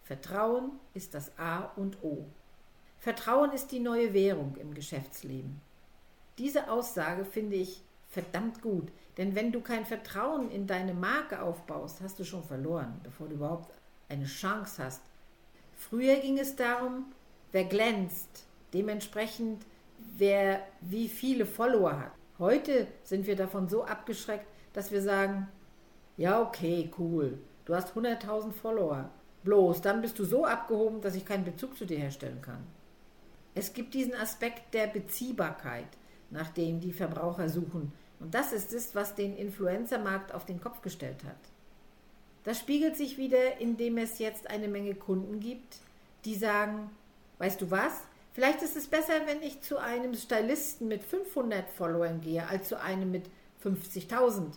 Vertrauen 0.04 0.72
ist 0.94 1.14
das 1.14 1.38
A 1.38 1.64
und 1.76 2.02
O. 2.02 2.24
Vertrauen 2.98 3.52
ist 3.52 3.72
die 3.72 3.80
neue 3.80 4.14
Währung 4.14 4.56
im 4.56 4.74
Geschäftsleben. 4.74 5.60
Diese 6.38 6.70
Aussage 6.70 7.24
finde 7.24 7.56
ich 7.56 7.82
verdammt 8.10 8.62
gut, 8.62 8.88
denn 9.16 9.34
wenn 9.34 9.52
du 9.52 9.60
kein 9.60 9.86
Vertrauen 9.86 10.50
in 10.50 10.66
deine 10.66 10.94
Marke 10.94 11.40
aufbaust, 11.42 12.00
hast 12.00 12.18
du 12.18 12.24
schon 12.24 12.42
verloren, 12.42 13.00
bevor 13.02 13.28
du 13.28 13.34
überhaupt 13.34 13.72
eine 14.08 14.26
Chance 14.26 14.84
hast. 14.84 15.02
Früher 15.74 16.16
ging 16.16 16.38
es 16.38 16.56
darum, 16.56 17.06
wer 17.52 17.64
glänzt, 17.64 18.46
dementsprechend 18.72 19.64
wer 20.16 20.60
wie 20.80 21.08
viele 21.08 21.46
Follower 21.46 21.98
hat. 21.98 22.12
Heute 22.38 22.86
sind 23.02 23.26
wir 23.26 23.36
davon 23.36 23.68
so 23.68 23.84
abgeschreckt, 23.84 24.46
dass 24.72 24.92
wir 24.92 25.02
sagen, 25.02 25.48
ja 26.16 26.40
okay, 26.42 26.90
cool, 26.98 27.38
du 27.64 27.74
hast 27.74 27.96
100.000 27.96 28.52
Follower, 28.52 29.10
bloß 29.44 29.80
dann 29.80 30.02
bist 30.02 30.18
du 30.18 30.24
so 30.24 30.44
abgehoben, 30.44 31.00
dass 31.00 31.14
ich 31.14 31.24
keinen 31.24 31.44
Bezug 31.44 31.76
zu 31.76 31.86
dir 31.86 31.98
herstellen 31.98 32.42
kann. 32.42 32.66
Es 33.54 33.72
gibt 33.72 33.94
diesen 33.94 34.14
Aspekt 34.14 34.74
der 34.74 34.86
Beziehbarkeit, 34.86 35.88
nach 36.30 36.50
dem 36.50 36.80
die 36.80 36.92
Verbraucher 36.92 37.48
suchen. 37.48 37.92
Und 38.20 38.34
das 38.34 38.52
ist 38.52 38.72
es, 38.72 38.94
was 38.94 39.14
den 39.14 39.36
Influencermarkt 39.36 40.34
auf 40.34 40.44
den 40.44 40.60
Kopf 40.60 40.82
gestellt 40.82 41.24
hat. 41.24 41.38
Das 42.44 42.60
spiegelt 42.60 42.96
sich 42.96 43.18
wieder, 43.18 43.58
indem 43.60 43.98
es 43.98 44.18
jetzt 44.18 44.50
eine 44.50 44.68
Menge 44.68 44.94
Kunden 44.94 45.40
gibt, 45.40 45.78
die 46.24 46.34
sagen, 46.34 46.90
weißt 47.38 47.60
du 47.60 47.70
was, 47.70 48.02
vielleicht 48.32 48.62
ist 48.62 48.76
es 48.76 48.86
besser, 48.86 49.26
wenn 49.26 49.42
ich 49.42 49.60
zu 49.60 49.78
einem 49.78 50.14
Stylisten 50.14 50.88
mit 50.88 51.02
500 51.02 51.70
Followern 51.70 52.20
gehe, 52.20 52.46
als 52.48 52.68
zu 52.68 52.80
einem 52.80 53.10
mit 53.10 53.30
50.000. 53.64 54.52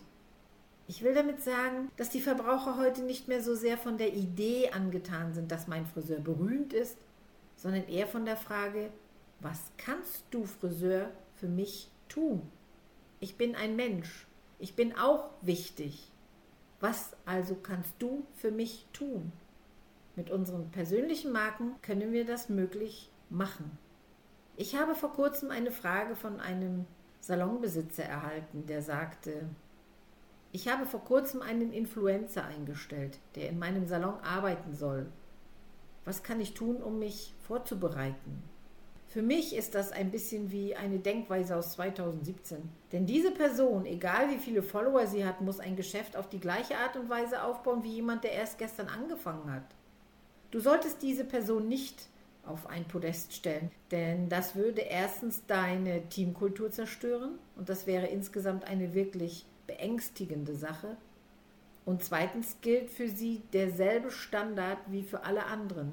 Ich 0.88 1.02
will 1.02 1.14
damit 1.14 1.40
sagen, 1.42 1.90
dass 1.96 2.10
die 2.10 2.20
Verbraucher 2.20 2.76
heute 2.76 3.02
nicht 3.02 3.28
mehr 3.28 3.42
so 3.42 3.54
sehr 3.54 3.78
von 3.78 3.96
der 3.96 4.12
Idee 4.12 4.70
angetan 4.70 5.34
sind, 5.34 5.52
dass 5.52 5.68
mein 5.68 5.86
Friseur 5.86 6.18
berühmt 6.18 6.72
ist, 6.72 6.96
sondern 7.56 7.86
eher 7.86 8.06
von 8.06 8.24
der 8.24 8.36
Frage, 8.36 8.90
was 9.40 9.60
kannst 9.78 10.24
du, 10.30 10.44
Friseur, 10.46 11.10
für 11.36 11.48
mich 11.48 11.88
tun? 12.08 12.42
Ich 13.20 13.36
bin 13.36 13.54
ein 13.54 13.76
Mensch. 13.76 14.26
Ich 14.58 14.74
bin 14.74 14.96
auch 14.96 15.30
wichtig. 15.42 16.10
Was 16.80 17.12
also 17.24 17.54
kannst 17.54 17.94
du 17.98 18.26
für 18.34 18.50
mich 18.50 18.86
tun? 18.92 19.32
Mit 20.20 20.30
unseren 20.30 20.70
persönlichen 20.70 21.32
Marken 21.32 21.76
können 21.80 22.12
wir 22.12 22.26
das 22.26 22.50
möglich 22.50 23.10
machen. 23.30 23.78
Ich 24.58 24.76
habe 24.76 24.94
vor 24.94 25.14
kurzem 25.14 25.50
eine 25.50 25.70
Frage 25.70 26.14
von 26.14 26.40
einem 26.40 26.84
Salonbesitzer 27.20 28.04
erhalten, 28.04 28.66
der 28.66 28.82
sagte, 28.82 29.48
ich 30.52 30.68
habe 30.68 30.84
vor 30.84 31.00
kurzem 31.00 31.40
einen 31.40 31.72
Influencer 31.72 32.44
eingestellt, 32.44 33.18
der 33.34 33.48
in 33.48 33.58
meinem 33.58 33.86
Salon 33.86 34.20
arbeiten 34.20 34.74
soll 34.74 35.06
was 36.04 36.22
kann 36.22 36.40
ich 36.40 36.54
tun, 36.54 36.82
um 36.82 36.98
mich 36.98 37.34
vorzubereiten? 37.46 38.42
Für 39.06 39.22
mich 39.22 39.54
ist 39.54 39.74
das 39.74 39.90
ein 39.90 40.10
bisschen 40.10 40.50
wie 40.50 40.76
eine 40.76 40.98
Denkweise 40.98 41.56
aus 41.56 41.72
2017. 41.72 42.68
Denn 42.92 43.06
diese 43.06 43.32
Person, 43.32 43.84
egal 43.84 44.30
wie 44.30 44.38
viele 44.38 44.62
Follower 44.62 45.06
sie 45.06 45.24
hat, 45.24 45.40
muss 45.40 45.60
ein 45.60 45.76
Geschäft 45.76 46.16
auf 46.16 46.28
die 46.28 46.38
gleiche 46.40 46.76
Art 46.76 46.96
und 46.96 47.08
Weise 47.08 47.42
aufbauen 47.42 47.82
wie 47.82 47.94
jemand, 47.94 48.24
der 48.24 48.32
erst 48.32 48.58
gestern 48.58 48.88
angefangen 48.88 49.52
hat. 49.52 49.64
Du 50.50 50.58
solltest 50.58 51.02
diese 51.02 51.24
Person 51.24 51.68
nicht 51.68 52.08
auf 52.44 52.68
ein 52.68 52.84
Podest 52.84 53.34
stellen, 53.34 53.70
denn 53.92 54.28
das 54.28 54.56
würde 54.56 54.80
erstens 54.80 55.46
deine 55.46 56.08
Teamkultur 56.08 56.72
zerstören 56.72 57.38
und 57.56 57.68
das 57.68 57.86
wäre 57.86 58.06
insgesamt 58.06 58.64
eine 58.64 58.92
wirklich 58.92 59.46
beängstigende 59.68 60.56
Sache. 60.56 60.96
Und 61.84 62.02
zweitens 62.02 62.56
gilt 62.62 62.90
für 62.90 63.08
sie 63.08 63.42
derselbe 63.52 64.10
Standard 64.10 64.78
wie 64.88 65.04
für 65.04 65.22
alle 65.22 65.46
anderen. 65.46 65.92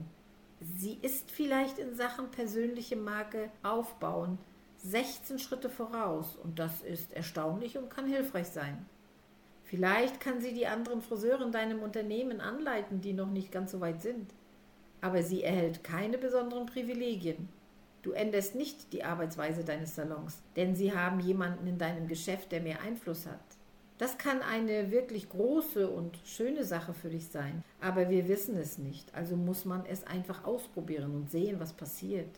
Sie 0.59 0.97
ist 1.03 1.29
vielleicht 1.29 1.77
in 1.77 1.95
Sachen 1.95 2.31
persönliche 2.31 2.95
Marke 2.95 3.51
aufbauen 3.61 4.39
16 4.79 5.37
Schritte 5.37 5.69
voraus 5.69 6.35
und 6.35 6.57
das 6.57 6.81
ist 6.81 7.13
erstaunlich 7.13 7.77
und 7.77 7.89
kann 7.89 8.07
hilfreich 8.07 8.47
sein. 8.47 8.85
Vielleicht 9.63 10.19
kann 10.19 10.41
sie 10.41 10.53
die 10.53 10.65
anderen 10.65 11.01
Friseure 11.01 11.43
in 11.43 11.51
deinem 11.51 11.83
Unternehmen 11.83 12.41
anleiten, 12.41 13.01
die 13.01 13.13
noch 13.13 13.29
nicht 13.29 13.51
ganz 13.51 13.71
so 13.71 13.81
weit 13.81 14.01
sind. 14.01 14.33
Aber 15.01 15.23
sie 15.23 15.43
erhält 15.43 15.83
keine 15.83 16.17
besonderen 16.17 16.65
Privilegien. 16.65 17.49
Du 18.01 18.11
änderst 18.11 18.55
nicht 18.55 18.93
die 18.93 19.03
Arbeitsweise 19.03 19.63
deines 19.63 19.95
Salons, 19.95 20.41
denn 20.55 20.75
sie 20.75 20.95
haben 20.95 21.19
jemanden 21.19 21.67
in 21.67 21.77
deinem 21.77 22.07
Geschäft, 22.07 22.51
der 22.51 22.61
mehr 22.61 22.81
Einfluss 22.81 23.25
hat. 23.25 23.39
Das 23.97 24.17
kann 24.17 24.41
eine 24.41 24.91
wirklich 24.91 25.27
große 25.29 25.89
und 25.89 26.19
schöne 26.23 26.63
Sache 26.63 26.93
für 26.93 27.09
dich 27.09 27.27
sein, 27.27 27.63
aber 27.81 28.09
wir 28.09 28.27
wissen 28.27 28.55
es 28.55 28.77
nicht, 28.77 29.13
also 29.15 29.35
muss 29.35 29.65
man 29.65 29.85
es 29.87 30.05
einfach 30.05 30.43
ausprobieren 30.43 31.15
und 31.15 31.31
sehen, 31.31 31.59
was 31.59 31.73
passiert. 31.73 32.29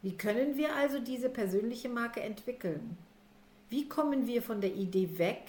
Wie 0.00 0.16
können 0.16 0.56
wir 0.56 0.76
also 0.76 1.00
diese 1.00 1.28
persönliche 1.28 1.88
Marke 1.88 2.20
entwickeln? 2.20 2.96
Wie 3.68 3.88
kommen 3.88 4.28
wir 4.28 4.42
von 4.42 4.60
der 4.60 4.74
Idee 4.74 5.18
weg, 5.18 5.42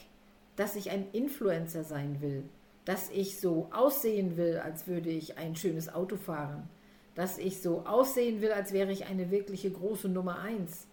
dass 0.55 0.75
ich 0.75 0.89
ein 0.89 1.05
Influencer 1.13 1.83
sein 1.83 2.19
will, 2.19 2.43
dass 2.89 3.11
ich 3.11 3.39
so 3.39 3.69
aussehen 3.71 4.35
will, 4.35 4.57
als 4.57 4.87
würde 4.87 5.11
ich 5.11 5.37
ein 5.37 5.55
schönes 5.55 5.93
Auto 5.93 6.17
fahren, 6.17 6.67
dass 7.13 7.37
ich 7.37 7.61
so 7.61 7.85
aussehen 7.85 8.41
will, 8.41 8.51
als 8.51 8.73
wäre 8.73 8.91
ich 8.91 9.05
eine 9.05 9.29
wirkliche 9.29 9.69
große 9.69 10.09
Nummer 10.09 10.39
eins, 10.39 10.87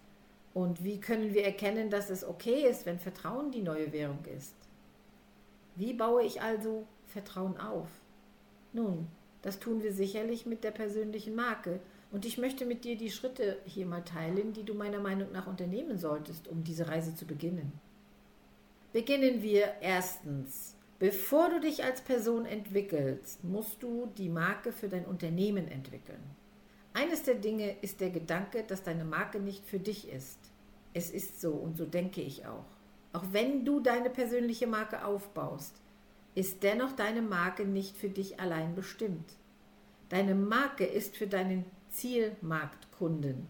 und 0.53 0.83
wie 0.83 0.99
können 0.99 1.33
wir 1.33 1.43
erkennen, 1.43 1.89
dass 1.89 2.11
es 2.11 2.23
okay 2.23 2.69
ist, 2.69 2.85
wenn 2.85 2.99
Vertrauen 2.99 3.49
die 3.49 3.63
neue 3.63 3.91
Währung 3.93 4.19
ist? 4.37 4.53
Wie 5.75 5.93
baue 5.93 6.21
ich 6.23 6.39
also 6.39 6.85
Vertrauen 7.07 7.57
auf? 7.57 7.89
Nun, 8.73 9.07
das 9.41 9.57
tun 9.57 9.81
wir 9.81 9.91
sicherlich 9.91 10.45
mit 10.45 10.63
der 10.63 10.71
persönlichen 10.71 11.33
Marke. 11.33 11.79
Und 12.11 12.25
ich 12.25 12.37
möchte 12.37 12.67
mit 12.67 12.85
dir 12.85 12.95
die 12.95 13.09
Schritte 13.09 13.57
hier 13.65 13.87
mal 13.87 14.03
teilen, 14.03 14.53
die 14.53 14.63
du 14.63 14.75
meiner 14.75 14.99
Meinung 14.99 15.31
nach 15.31 15.47
unternehmen 15.47 15.97
solltest, 15.97 16.47
um 16.47 16.63
diese 16.63 16.87
Reise 16.87 17.15
zu 17.15 17.25
beginnen. 17.25 17.71
Beginnen 18.93 19.41
wir 19.41 19.73
erstens. 19.81 20.76
Bevor 20.99 21.49
du 21.49 21.59
dich 21.59 21.83
als 21.83 22.01
Person 22.01 22.45
entwickelst, 22.45 23.43
musst 23.43 23.83
du 23.83 24.07
die 24.17 24.29
Marke 24.29 24.71
für 24.71 24.89
dein 24.89 25.05
Unternehmen 25.05 25.67
entwickeln. 25.67 26.23
Eines 26.93 27.21
der 27.21 27.35
Dinge 27.35 27.75
ist 27.81 28.01
der 28.01 28.09
Gedanke, 28.09 28.63
dass 28.63 28.81
deine 28.81 29.05
Marke 29.05 29.39
nicht 29.39 29.63
für 29.67 29.77
dich 29.77 30.09
ist. 30.09 30.39
Es 30.95 31.11
ist 31.11 31.39
so 31.39 31.51
und 31.51 31.77
so 31.77 31.85
denke 31.85 32.21
ich 32.21 32.47
auch. 32.47 32.65
Auch 33.13 33.25
wenn 33.31 33.63
du 33.63 33.79
deine 33.79 34.09
persönliche 34.09 34.65
Marke 34.65 35.05
aufbaust, 35.05 35.75
ist 36.33 36.63
dennoch 36.63 36.93
deine 36.93 37.21
Marke 37.21 37.65
nicht 37.65 37.95
für 37.95 38.09
dich 38.09 38.39
allein 38.39 38.73
bestimmt. 38.73 39.35
Deine 40.09 40.33
Marke 40.33 40.85
ist 40.85 41.15
für 41.15 41.27
deinen 41.27 41.65
Zielmarktkunden. 41.89 43.47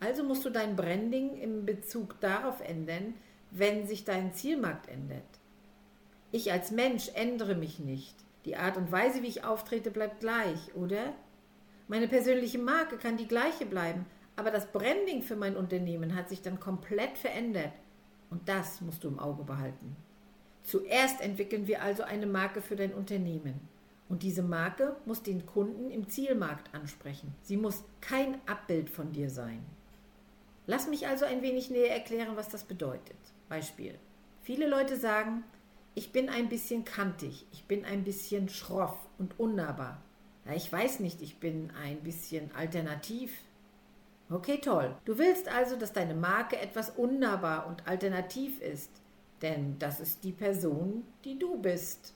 Also 0.00 0.24
musst 0.24 0.46
du 0.46 0.50
dein 0.50 0.76
Branding 0.76 1.36
im 1.36 1.66
Bezug 1.66 2.18
darauf 2.20 2.62
ändern, 2.62 3.12
wenn 3.50 3.86
sich 3.86 4.06
dein 4.06 4.32
Zielmarkt 4.32 4.88
ändert. 4.88 5.29
Ich 6.32 6.52
als 6.52 6.70
Mensch 6.70 7.10
ändere 7.14 7.54
mich 7.54 7.78
nicht. 7.78 8.14
Die 8.44 8.56
Art 8.56 8.76
und 8.76 8.92
Weise, 8.92 9.22
wie 9.22 9.28
ich 9.28 9.44
auftrete, 9.44 9.90
bleibt 9.90 10.20
gleich, 10.20 10.74
oder? 10.74 11.12
Meine 11.88 12.08
persönliche 12.08 12.58
Marke 12.58 12.96
kann 12.96 13.16
die 13.16 13.26
gleiche 13.26 13.66
bleiben, 13.66 14.06
aber 14.36 14.50
das 14.50 14.70
Branding 14.70 15.22
für 15.22 15.36
mein 15.36 15.56
Unternehmen 15.56 16.14
hat 16.14 16.28
sich 16.28 16.40
dann 16.40 16.60
komplett 16.60 17.18
verändert. 17.18 17.72
Und 18.30 18.48
das 18.48 18.80
musst 18.80 19.02
du 19.02 19.08
im 19.08 19.18
Auge 19.18 19.42
behalten. 19.42 19.96
Zuerst 20.62 21.20
entwickeln 21.20 21.66
wir 21.66 21.82
also 21.82 22.04
eine 22.04 22.26
Marke 22.26 22.62
für 22.62 22.76
dein 22.76 22.94
Unternehmen. 22.94 23.68
Und 24.08 24.22
diese 24.22 24.42
Marke 24.42 24.96
muss 25.04 25.22
den 25.22 25.46
Kunden 25.46 25.90
im 25.90 26.08
Zielmarkt 26.08 26.74
ansprechen. 26.74 27.34
Sie 27.42 27.56
muss 27.56 27.84
kein 28.00 28.36
Abbild 28.46 28.88
von 28.88 29.12
dir 29.12 29.30
sein. 29.30 29.64
Lass 30.66 30.88
mich 30.88 31.06
also 31.06 31.24
ein 31.24 31.42
wenig 31.42 31.70
näher 31.70 31.92
erklären, 31.92 32.36
was 32.36 32.48
das 32.48 32.64
bedeutet. 32.64 33.16
Beispiel. 33.48 33.98
Viele 34.42 34.68
Leute 34.68 34.96
sagen, 34.96 35.44
ich 35.94 36.12
bin 36.12 36.28
ein 36.28 36.48
bisschen 36.48 36.84
kantig, 36.84 37.46
ich 37.52 37.64
bin 37.64 37.84
ein 37.84 38.04
bisschen 38.04 38.48
schroff 38.48 38.96
und 39.18 39.38
unnahbar. 39.38 40.00
Ja, 40.46 40.54
ich 40.54 40.72
weiß 40.72 41.00
nicht, 41.00 41.22
ich 41.22 41.38
bin 41.38 41.70
ein 41.82 42.00
bisschen 42.00 42.50
alternativ. 42.54 43.32
Okay, 44.30 44.58
toll. 44.58 44.94
Du 45.04 45.18
willst 45.18 45.48
also, 45.48 45.76
dass 45.76 45.92
deine 45.92 46.14
Marke 46.14 46.56
etwas 46.56 46.90
unnahbar 46.90 47.66
und 47.66 47.86
alternativ 47.88 48.60
ist, 48.60 48.90
denn 49.42 49.78
das 49.78 50.00
ist 50.00 50.22
die 50.22 50.32
Person, 50.32 51.04
die 51.24 51.38
du 51.38 51.56
bist. 51.60 52.14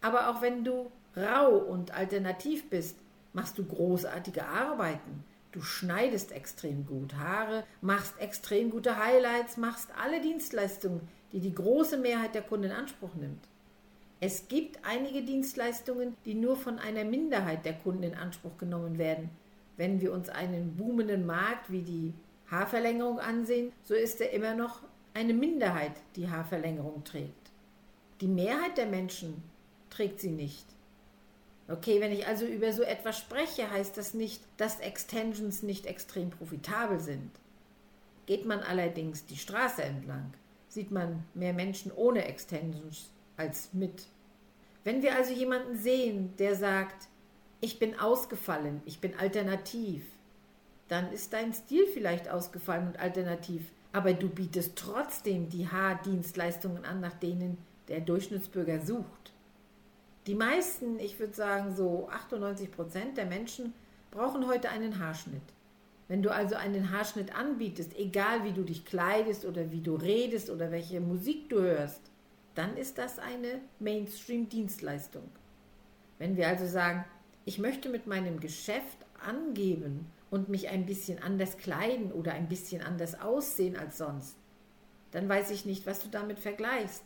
Aber 0.00 0.28
auch 0.28 0.42
wenn 0.42 0.64
du 0.64 0.90
rau 1.16 1.56
und 1.56 1.92
alternativ 1.92 2.68
bist, 2.68 2.96
machst 3.32 3.58
du 3.58 3.64
großartige 3.64 4.46
Arbeiten. 4.46 5.24
Du 5.52 5.62
schneidest 5.62 6.32
extrem 6.32 6.84
gut 6.84 7.14
Haare, 7.14 7.64
machst 7.80 8.18
extrem 8.18 8.70
gute 8.70 8.98
Highlights, 8.98 9.56
machst 9.56 9.88
alle 9.98 10.20
Dienstleistungen, 10.20 11.08
die 11.36 11.40
die 11.40 11.54
große 11.54 11.98
Mehrheit 11.98 12.34
der 12.34 12.40
Kunden 12.40 12.64
in 12.64 12.72
Anspruch 12.72 13.14
nimmt. 13.14 13.46
Es 14.20 14.48
gibt 14.48 14.78
einige 14.86 15.20
Dienstleistungen, 15.20 16.16
die 16.24 16.32
nur 16.32 16.56
von 16.56 16.78
einer 16.78 17.04
Minderheit 17.04 17.66
der 17.66 17.74
Kunden 17.74 18.04
in 18.04 18.14
Anspruch 18.14 18.56
genommen 18.56 18.96
werden. 18.96 19.28
Wenn 19.76 20.00
wir 20.00 20.14
uns 20.14 20.30
einen 20.30 20.76
boomenden 20.76 21.26
Markt 21.26 21.70
wie 21.70 21.82
die 21.82 22.14
Haarverlängerung 22.50 23.20
ansehen, 23.20 23.70
so 23.84 23.92
ist 23.92 24.22
er 24.22 24.30
immer 24.30 24.54
noch 24.54 24.80
eine 25.12 25.34
Minderheit, 25.34 25.92
die 26.16 26.30
Haarverlängerung 26.30 27.04
trägt. 27.04 27.50
Die 28.22 28.28
Mehrheit 28.28 28.78
der 28.78 28.86
Menschen 28.86 29.42
trägt 29.90 30.20
sie 30.20 30.30
nicht. 30.30 30.64
Okay, 31.68 32.00
wenn 32.00 32.12
ich 32.12 32.26
also 32.26 32.46
über 32.46 32.72
so 32.72 32.82
etwas 32.82 33.18
spreche, 33.18 33.70
heißt 33.70 33.98
das 33.98 34.14
nicht, 34.14 34.40
dass 34.56 34.80
Extensions 34.80 35.62
nicht 35.62 35.84
extrem 35.84 36.30
profitabel 36.30 36.98
sind. 36.98 37.30
Geht 38.24 38.46
man 38.46 38.60
allerdings 38.60 39.26
die 39.26 39.36
Straße 39.36 39.82
entlang, 39.82 40.32
sieht 40.76 40.90
man 40.90 41.24
mehr 41.32 41.54
Menschen 41.54 41.90
ohne 41.90 42.26
Extensions 42.26 43.10
als 43.38 43.72
mit. 43.72 44.08
Wenn 44.84 45.02
wir 45.02 45.16
also 45.16 45.32
jemanden 45.32 45.74
sehen, 45.74 46.36
der 46.36 46.54
sagt, 46.54 47.08
ich 47.62 47.78
bin 47.78 47.98
ausgefallen, 47.98 48.82
ich 48.84 49.00
bin 49.00 49.18
alternativ, 49.18 50.04
dann 50.88 51.10
ist 51.12 51.32
dein 51.32 51.54
Stil 51.54 51.86
vielleicht 51.86 52.28
ausgefallen 52.28 52.88
und 52.88 53.00
alternativ, 53.00 53.62
aber 53.92 54.12
du 54.12 54.28
bietest 54.28 54.76
trotzdem 54.76 55.48
die 55.48 55.66
Haardienstleistungen 55.66 56.84
an, 56.84 57.00
nach 57.00 57.14
denen 57.14 57.56
der 57.88 58.00
Durchschnittsbürger 58.00 58.84
sucht. 58.84 59.32
Die 60.26 60.34
meisten, 60.34 60.98
ich 60.98 61.18
würde 61.18 61.32
sagen 61.32 61.74
so 61.74 62.06
98 62.10 62.70
Prozent 62.70 63.16
der 63.16 63.24
Menschen 63.24 63.72
brauchen 64.10 64.46
heute 64.46 64.68
einen 64.68 64.98
Haarschnitt. 64.98 65.55
Wenn 66.08 66.22
du 66.22 66.30
also 66.30 66.54
einen 66.54 66.92
Haarschnitt 66.92 67.34
anbietest, 67.34 67.96
egal 67.96 68.44
wie 68.44 68.52
du 68.52 68.62
dich 68.62 68.84
kleidest 68.84 69.44
oder 69.44 69.72
wie 69.72 69.80
du 69.80 69.96
redest 69.96 70.50
oder 70.50 70.70
welche 70.70 71.00
Musik 71.00 71.48
du 71.48 71.60
hörst, 71.60 72.00
dann 72.54 72.76
ist 72.76 72.98
das 72.98 73.18
eine 73.18 73.60
Mainstream-Dienstleistung. 73.80 75.28
Wenn 76.18 76.36
wir 76.36 76.48
also 76.48 76.66
sagen, 76.66 77.04
ich 77.44 77.58
möchte 77.58 77.88
mit 77.88 78.06
meinem 78.06 78.40
Geschäft 78.40 78.98
angeben 79.24 80.06
und 80.30 80.48
mich 80.48 80.68
ein 80.68 80.86
bisschen 80.86 81.22
anders 81.22 81.58
kleiden 81.58 82.12
oder 82.12 82.32
ein 82.32 82.48
bisschen 82.48 82.82
anders 82.82 83.20
aussehen 83.20 83.76
als 83.76 83.98
sonst, 83.98 84.36
dann 85.10 85.28
weiß 85.28 85.50
ich 85.50 85.64
nicht, 85.66 85.86
was 85.86 86.00
du 86.00 86.08
damit 86.08 86.38
vergleichst, 86.38 87.02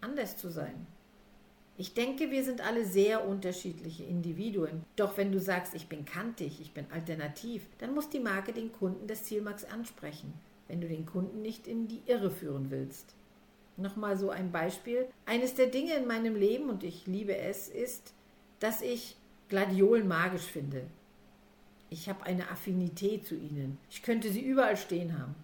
anders 0.00 0.36
zu 0.36 0.50
sein. 0.50 0.86
Ich 1.80 1.94
denke, 1.94 2.30
wir 2.30 2.44
sind 2.44 2.60
alle 2.60 2.84
sehr 2.84 3.26
unterschiedliche 3.26 4.04
Individuen. 4.04 4.84
Doch 4.96 5.16
wenn 5.16 5.32
du 5.32 5.40
sagst, 5.40 5.74
ich 5.74 5.88
bin 5.88 6.04
kantig, 6.04 6.60
ich 6.60 6.74
bin 6.74 6.84
alternativ, 6.92 7.62
dann 7.78 7.94
muss 7.94 8.10
die 8.10 8.20
Marke 8.20 8.52
den 8.52 8.70
Kunden 8.70 9.06
des 9.06 9.24
Zielmarks 9.24 9.64
ansprechen, 9.64 10.34
wenn 10.68 10.82
du 10.82 10.88
den 10.88 11.06
Kunden 11.06 11.40
nicht 11.40 11.66
in 11.66 11.88
die 11.88 12.02
Irre 12.04 12.30
führen 12.30 12.70
willst. 12.70 13.14
Nochmal 13.78 14.18
so 14.18 14.28
ein 14.28 14.52
Beispiel. 14.52 15.06
Eines 15.24 15.54
der 15.54 15.68
Dinge 15.68 15.94
in 15.94 16.06
meinem 16.06 16.36
Leben, 16.36 16.68
und 16.68 16.84
ich 16.84 17.06
liebe 17.06 17.34
es, 17.34 17.68
ist, 17.68 18.12
dass 18.58 18.82
ich 18.82 19.16
Gladiolen 19.48 20.06
magisch 20.06 20.42
finde. 20.42 20.82
Ich 21.88 22.10
habe 22.10 22.24
eine 22.24 22.50
Affinität 22.50 23.26
zu 23.26 23.34
ihnen. 23.36 23.78
Ich 23.88 24.02
könnte 24.02 24.30
sie 24.30 24.42
überall 24.42 24.76
stehen 24.76 25.18
haben. 25.18 25.34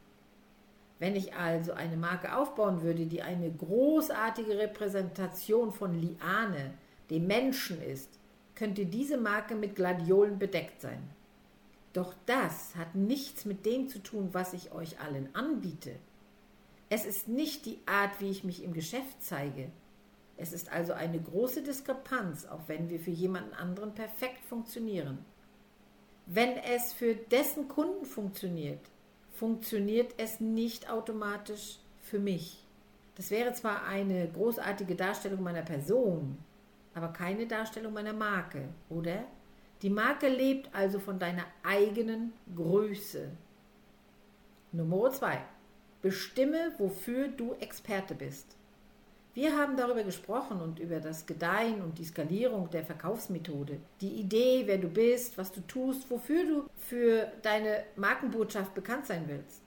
Wenn 0.98 1.14
ich 1.14 1.34
also 1.34 1.72
eine 1.72 1.96
Marke 1.96 2.36
aufbauen 2.36 2.82
würde, 2.82 3.06
die 3.06 3.22
eine 3.22 3.50
großartige 3.50 4.58
Repräsentation 4.58 5.72
von 5.72 5.94
Liane, 5.94 6.74
dem 7.10 7.26
Menschen 7.26 7.82
ist, 7.82 8.18
könnte 8.54 8.86
diese 8.86 9.18
Marke 9.18 9.54
mit 9.54 9.76
Gladiolen 9.76 10.38
bedeckt 10.38 10.80
sein. 10.80 11.02
Doch 11.92 12.14
das 12.24 12.74
hat 12.76 12.94
nichts 12.94 13.44
mit 13.44 13.66
dem 13.66 13.88
zu 13.88 14.02
tun, 14.02 14.30
was 14.32 14.54
ich 14.54 14.72
euch 14.72 15.00
allen 15.00 15.34
anbiete. 15.34 15.96
Es 16.88 17.04
ist 17.04 17.28
nicht 17.28 17.66
die 17.66 17.78
Art, 17.86 18.20
wie 18.20 18.30
ich 18.30 18.44
mich 18.44 18.62
im 18.62 18.72
Geschäft 18.72 19.22
zeige. 19.22 19.70
Es 20.36 20.52
ist 20.52 20.70
also 20.70 20.92
eine 20.92 21.20
große 21.20 21.62
Diskrepanz, 21.62 22.46
auch 22.46 22.60
wenn 22.66 22.90
wir 22.90 23.00
für 23.00 23.10
jemanden 23.10 23.54
anderen 23.54 23.94
perfekt 23.94 24.44
funktionieren. 24.44 25.24
Wenn 26.26 26.56
es 26.58 26.92
für 26.92 27.14
dessen 27.14 27.68
Kunden 27.68 28.04
funktioniert, 28.04 28.80
funktioniert 29.38 30.14
es 30.18 30.40
nicht 30.40 30.90
automatisch 30.90 31.78
für 32.00 32.18
mich. 32.18 32.62
Das 33.16 33.30
wäre 33.30 33.52
zwar 33.52 33.86
eine 33.86 34.28
großartige 34.28 34.94
Darstellung 34.94 35.42
meiner 35.42 35.62
Person, 35.62 36.38
aber 36.94 37.08
keine 37.08 37.46
Darstellung 37.46 37.92
meiner 37.92 38.12
Marke, 38.12 38.68
oder? 38.88 39.24
Die 39.82 39.90
Marke 39.90 40.28
lebt 40.28 40.74
also 40.74 40.98
von 40.98 41.18
deiner 41.18 41.44
eigenen 41.62 42.32
Größe. 42.54 43.30
Nummer 44.72 45.10
zwei. 45.10 45.42
Bestimme, 46.02 46.72
wofür 46.78 47.28
du 47.28 47.54
Experte 47.54 48.14
bist. 48.14 48.56
Wir 49.36 49.54
haben 49.54 49.76
darüber 49.76 50.02
gesprochen 50.02 50.62
und 50.62 50.78
über 50.78 50.98
das 50.98 51.26
Gedeihen 51.26 51.82
und 51.82 51.98
die 51.98 52.06
Skalierung 52.06 52.70
der 52.70 52.86
Verkaufsmethode. 52.86 53.78
Die 54.00 54.14
Idee, 54.14 54.62
wer 54.64 54.78
du 54.78 54.88
bist, 54.88 55.36
was 55.36 55.52
du 55.52 55.60
tust, 55.60 56.10
wofür 56.10 56.46
du 56.46 56.70
für 56.78 57.30
deine 57.42 57.84
Markenbotschaft 57.96 58.72
bekannt 58.72 59.04
sein 59.04 59.24
willst. 59.28 59.60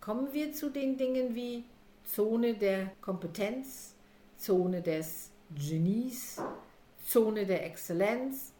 Kommen 0.00 0.32
wir 0.32 0.54
zu 0.54 0.70
den 0.70 0.96
Dingen 0.96 1.34
wie 1.34 1.64
Zone 2.04 2.54
der 2.54 2.90
Kompetenz, 3.02 3.94
Zone 4.38 4.80
des 4.80 5.30
Genies, 5.54 6.40
Zone 7.06 7.44
der 7.44 7.66
Exzellenz 7.66 8.54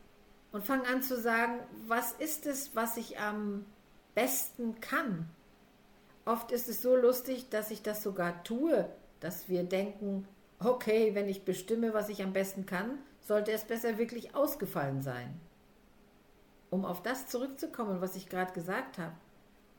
und 0.53 0.67
fangen 0.67 0.85
an 0.85 1.03
zu 1.03 1.19
sagen, 1.19 1.61
was 1.89 2.13
ist 2.13 2.45
es, 2.45 2.77
was 2.77 2.99
ich 2.99 3.19
am 3.19 3.65
besten 4.15 4.83
kann? 4.83 5.31
Oft 6.27 6.53
ist 6.53 6.69
es 6.69 6.83
so 6.83 6.95
lustig, 6.95 7.49
dass 7.49 7.71
ich 7.71 7.81
das 7.81 8.03
sogar 8.03 8.45
tue, 8.45 8.87
dass 9.21 9.49
wir 9.49 9.65
denken, 9.65 10.27
okay, 10.59 11.15
wenn 11.15 11.29
ich 11.29 11.45
bestimme, 11.45 11.95
was 11.95 12.09
ich 12.09 12.23
am 12.23 12.33
besten 12.33 12.67
kann, 12.67 12.99
sollte 13.21 13.53
es 13.53 13.65
besser 13.65 13.99
wirklich 13.99 14.35
ausgefallen 14.35 15.03
sein. 15.03 15.41
Um 16.71 16.85
auf 16.85 17.03
das 17.03 17.27
zurückzukommen, 17.27 18.01
was 18.01 18.17
ich 18.17 18.29
gerade 18.29 18.53
gesagt 18.53 18.99
habe, 18.99 19.15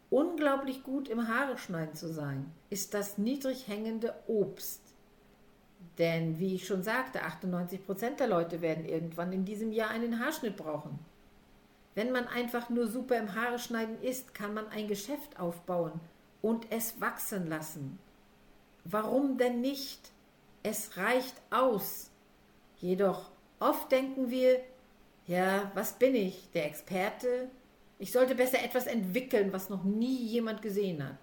unglaublich 0.10 0.84
gut 0.84 1.10
im 1.10 1.28
Haare 1.28 1.58
schneiden 1.58 1.95
zu 1.95 2.12
sein, 2.12 2.52
ist 2.69 2.93
das 2.93 3.17
niedrig 3.17 3.67
hängende 3.67 4.13
Obst. 4.28 4.82
Denn 5.97 6.39
wie 6.39 6.56
ich 6.56 6.67
schon 6.67 6.84
sagte, 6.84 7.23
98% 7.23 8.17
der 8.17 8.28
Leute 8.28 8.62
werden 8.62 8.86
irgendwann 8.86 9.34
in 9.34 9.45
diesem 9.45 9.71
Jahr 9.71 9.89
einen 9.89 10.19
Haarschnitt 10.19 10.56
brauchen. 10.56 11.00
Wenn 11.95 12.12
man 12.12 12.28
einfach 12.28 12.69
nur 12.69 12.88
super 12.88 13.17
im 13.17 13.34
Haare 13.34 13.58
schneiden 13.58 14.00
ist, 14.02 14.36
kann 14.36 14.54
man 14.54 14.67
ein 14.67 14.88
Geschäft 14.88 15.39
aufbauen 15.39 16.00
und 16.41 16.71
es 16.71 17.02
wachsen 17.02 17.47
lassen. 17.47 17.97
Warum 18.89 19.38
denn 19.38 19.62
nicht? 19.62 20.12
Es 20.63 20.97
reicht 20.97 21.36
aus. 21.50 22.10
Jedoch 22.78 23.32
oft 23.60 23.91
denken 23.91 24.30
wir, 24.30 24.62
ja, 25.26 25.71
was 25.73 25.93
bin 25.93 26.15
ich, 26.15 26.50
der 26.54 26.65
Experte? 26.67 27.50
Ich 28.00 28.12
sollte 28.12 28.36
besser 28.36 28.63
etwas 28.63 28.88
entwickeln, 28.88 29.52
was 29.52 29.69
noch 29.69 29.84
nie 29.84 30.23
jemand 30.26 30.62
gesehen 30.62 31.04
hat. 31.04 31.17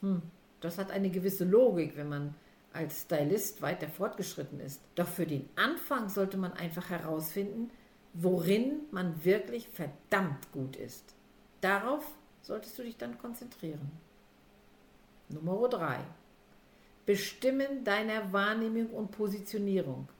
Hm, 0.00 0.22
das 0.60 0.78
hat 0.78 0.90
eine 0.90 1.10
gewisse 1.10 1.44
Logik, 1.44 1.96
wenn 1.96 2.08
man 2.08 2.34
als 2.72 3.02
Stylist 3.02 3.62
weiter 3.62 3.88
fortgeschritten 3.88 4.60
ist. 4.60 4.80
Doch 4.94 5.08
für 5.08 5.26
den 5.26 5.48
Anfang 5.56 6.08
sollte 6.08 6.36
man 6.36 6.52
einfach 6.52 6.90
herausfinden, 6.90 7.70
worin 8.14 8.80
man 8.90 9.24
wirklich 9.24 9.68
verdammt 9.68 10.50
gut 10.52 10.76
ist. 10.76 11.14
Darauf 11.60 12.04
solltest 12.42 12.78
du 12.78 12.82
dich 12.82 12.96
dann 12.96 13.18
konzentrieren. 13.18 13.90
Nummer 15.28 15.68
3. 15.68 15.98
Bestimmen 17.08 17.84
deiner 17.84 18.34
Wahrnehmung 18.34 18.90
und 18.90 19.12
Positionierung. 19.12 20.10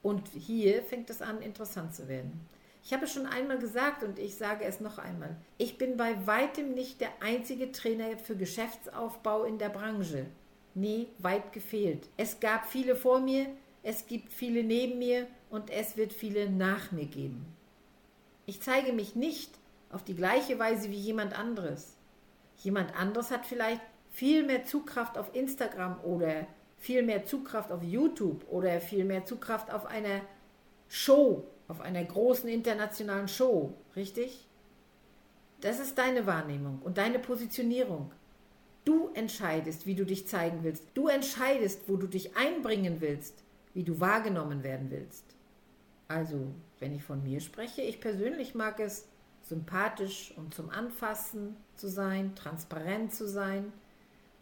Und 0.00 0.28
hier 0.28 0.80
fängt 0.84 1.10
es 1.10 1.22
an, 1.22 1.42
interessant 1.42 1.92
zu 1.92 2.06
werden. 2.06 2.46
Ich 2.84 2.92
habe 2.92 3.06
es 3.06 3.12
schon 3.12 3.26
einmal 3.26 3.58
gesagt 3.58 4.04
und 4.04 4.16
ich 4.16 4.36
sage 4.36 4.64
es 4.64 4.78
noch 4.78 4.98
einmal. 4.98 5.34
Ich 5.58 5.76
bin 5.76 5.96
bei 5.96 6.24
weitem 6.28 6.72
nicht 6.72 7.00
der 7.00 7.10
einzige 7.18 7.72
Trainer 7.72 8.16
für 8.16 8.36
Geschäftsaufbau 8.36 9.42
in 9.42 9.58
der 9.58 9.70
Branche. 9.70 10.26
Nee, 10.76 11.08
weit 11.18 11.52
gefehlt. 11.52 12.06
Es 12.16 12.38
gab 12.38 12.64
viele 12.70 12.94
vor 12.94 13.18
mir, 13.18 13.48
es 13.82 14.06
gibt 14.06 14.32
viele 14.32 14.62
neben 14.62 15.00
mir 15.00 15.26
und 15.50 15.68
es 15.68 15.96
wird 15.96 16.12
viele 16.12 16.48
nach 16.48 16.92
mir 16.92 17.06
geben. 17.06 17.44
Ich 18.46 18.62
zeige 18.62 18.92
mich 18.92 19.16
nicht 19.16 19.50
auf 19.90 20.04
die 20.04 20.14
gleiche 20.14 20.60
Weise 20.60 20.92
wie 20.92 20.96
jemand 20.96 21.36
anderes. 21.36 21.96
Jemand 22.58 22.94
anderes 22.94 23.32
hat 23.32 23.46
vielleicht 23.46 23.82
viel 24.20 24.42
mehr 24.42 24.66
Zugkraft 24.66 25.16
auf 25.16 25.34
Instagram 25.34 25.98
oder 26.04 26.46
viel 26.76 27.02
mehr 27.02 27.24
Zugkraft 27.24 27.72
auf 27.72 27.82
YouTube 27.82 28.44
oder 28.50 28.78
viel 28.78 29.06
mehr 29.06 29.24
Zugkraft 29.24 29.72
auf 29.72 29.86
einer 29.86 30.20
Show, 30.88 31.46
auf 31.68 31.80
einer 31.80 32.04
großen 32.04 32.46
internationalen 32.46 33.28
Show, 33.28 33.72
richtig? 33.96 34.46
Das 35.62 35.80
ist 35.80 35.96
deine 35.96 36.26
Wahrnehmung 36.26 36.80
und 36.82 36.98
deine 36.98 37.18
Positionierung. 37.18 38.12
Du 38.84 39.08
entscheidest, 39.14 39.86
wie 39.86 39.94
du 39.94 40.04
dich 40.04 40.28
zeigen 40.28 40.64
willst. 40.64 40.84
Du 40.92 41.08
entscheidest, 41.08 41.88
wo 41.88 41.96
du 41.96 42.06
dich 42.06 42.36
einbringen 42.36 43.00
willst, 43.00 43.42
wie 43.72 43.84
du 43.84 44.00
wahrgenommen 44.00 44.62
werden 44.62 44.90
willst. 44.90 45.24
Also, 46.08 46.48
wenn 46.78 46.94
ich 46.94 47.04
von 47.04 47.22
mir 47.22 47.40
spreche, 47.40 47.80
ich 47.80 48.02
persönlich 48.02 48.54
mag 48.54 48.80
es 48.80 49.08
sympathisch 49.40 50.34
und 50.36 50.52
zum 50.52 50.68
Anfassen 50.68 51.56
zu 51.74 51.88
sein, 51.88 52.34
transparent 52.34 53.14
zu 53.14 53.26
sein. 53.26 53.72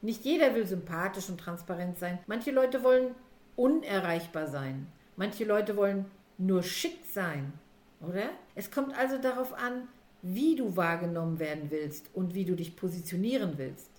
Nicht 0.01 0.25
jeder 0.25 0.55
will 0.55 0.67
sympathisch 0.67 1.29
und 1.29 1.41
transparent 1.41 1.99
sein. 1.99 2.19
Manche 2.27 2.51
Leute 2.51 2.85
wollen 2.85 3.15
unerreichbar 3.57 4.47
sein. 4.47 4.87
Manche 5.17 5.45
Leute 5.45 5.77
wollen 5.77 6.07
nur 6.39 6.63
schick 6.63 6.99
sein, 7.13 7.53
oder? 8.01 8.31
Es 8.55 8.71
kommt 8.71 8.97
also 8.97 9.19
darauf 9.19 9.53
an, 9.55 9.89
wie 10.23 10.55
du 10.55 10.77
wahrgenommen 10.77 11.39
werden 11.39 11.71
willst 11.71 12.11
und 12.15 12.35
wie 12.35 12.45
du 12.45 12.55
dich 12.55 12.77
positionieren 12.77 13.59
willst. 13.59 13.91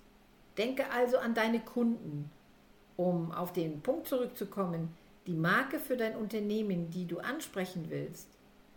Denke 0.56 0.90
also 0.90 1.18
an 1.18 1.34
deine 1.34 1.60
Kunden, 1.60 2.30
um 2.96 3.32
auf 3.32 3.52
den 3.52 3.80
Punkt 3.82 4.08
zurückzukommen, 4.08 4.94
die 5.26 5.34
Marke 5.34 5.78
für 5.78 5.96
dein 5.96 6.16
Unternehmen, 6.16 6.90
die 6.90 7.06
du 7.06 7.18
ansprechen 7.18 7.86
willst. 7.88 8.28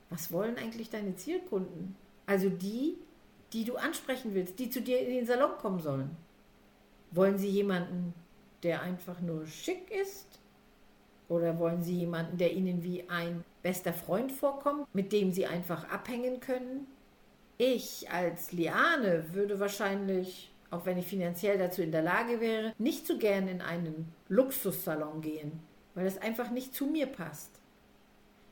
Was 0.09 0.31
wollen 0.31 0.57
eigentlich 0.57 0.89
deine 0.89 1.15
Zielkunden? 1.15 1.95
Also 2.25 2.49
die, 2.49 2.97
die 3.53 3.65
du 3.65 3.75
ansprechen 3.75 4.33
willst, 4.33 4.59
die 4.59 4.69
zu 4.69 4.81
dir 4.81 4.99
in 4.99 5.09
den 5.09 5.25
Salon 5.25 5.57
kommen 5.57 5.79
sollen. 5.79 6.15
Wollen 7.13 7.37
sie 7.37 7.49
jemanden, 7.49 8.13
der 8.63 8.81
einfach 8.81 9.21
nur 9.21 9.45
schick 9.45 9.91
ist? 9.91 10.39
Oder 11.29 11.59
wollen 11.59 11.83
sie 11.83 11.99
jemanden, 11.99 12.37
der 12.37 12.53
ihnen 12.53 12.83
wie 12.83 13.07
ein 13.07 13.43
bester 13.61 13.93
Freund 13.93 14.31
vorkommt, 14.31 14.93
mit 14.93 15.11
dem 15.11 15.31
sie 15.31 15.45
einfach 15.45 15.89
abhängen 15.89 16.39
können? 16.39 16.87
Ich 17.57 18.09
als 18.09 18.51
Liane 18.51 19.25
würde 19.33 19.59
wahrscheinlich, 19.59 20.51
auch 20.71 20.87
wenn 20.87 20.97
ich 20.97 21.05
finanziell 21.05 21.59
dazu 21.59 21.83
in 21.83 21.91
der 21.91 22.01
Lage 22.01 22.41
wäre, 22.41 22.73
nicht 22.79 23.05
so 23.05 23.19
gern 23.19 23.47
in 23.47 23.61
einen 23.61 24.11
Luxussalon 24.27 25.21
gehen, 25.21 25.59
weil 25.93 26.07
es 26.07 26.17
einfach 26.17 26.49
nicht 26.49 26.73
zu 26.73 26.87
mir 26.87 27.05
passt. 27.05 27.51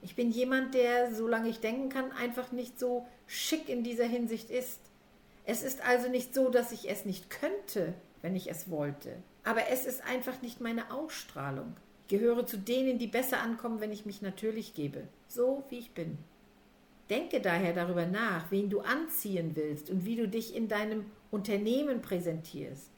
Ich 0.03 0.15
bin 0.15 0.31
jemand, 0.31 0.75
der, 0.75 1.13
solange 1.13 1.49
ich 1.49 1.59
denken 1.59 1.89
kann, 1.89 2.11
einfach 2.11 2.51
nicht 2.51 2.79
so 2.79 3.07
schick 3.25 3.69
in 3.69 3.83
dieser 3.83 4.05
Hinsicht 4.05 4.51
ist. 4.51 4.79
Es 5.45 5.63
ist 5.63 5.83
also 5.83 6.09
nicht 6.09 6.35
so, 6.35 6.49
dass 6.49 6.71
ich 6.71 6.89
es 6.89 7.05
nicht 7.05 7.29
könnte, 7.29 7.95
wenn 8.21 8.35
ich 8.35 8.49
es 8.49 8.69
wollte. 8.69 9.17
Aber 9.43 9.67
es 9.69 9.85
ist 9.85 10.03
einfach 10.03 10.41
nicht 10.41 10.61
meine 10.61 10.91
Ausstrahlung. 10.91 11.75
Ich 12.01 12.07
gehöre 12.07 12.45
zu 12.45 12.57
denen, 12.57 12.99
die 12.99 13.07
besser 13.07 13.41
ankommen, 13.41 13.79
wenn 13.79 13.91
ich 13.91 14.05
mich 14.05 14.21
natürlich 14.21 14.73
gebe. 14.73 15.07
So 15.27 15.63
wie 15.69 15.79
ich 15.79 15.93
bin. 15.93 16.17
Denke 17.09 17.41
daher 17.41 17.73
darüber 17.73 18.05
nach, 18.05 18.51
wen 18.51 18.69
du 18.69 18.81
anziehen 18.81 19.55
willst 19.55 19.89
und 19.89 20.05
wie 20.05 20.15
du 20.15 20.27
dich 20.27 20.55
in 20.55 20.67
deinem 20.67 21.05
Unternehmen 21.29 22.01
präsentierst. 22.01 22.91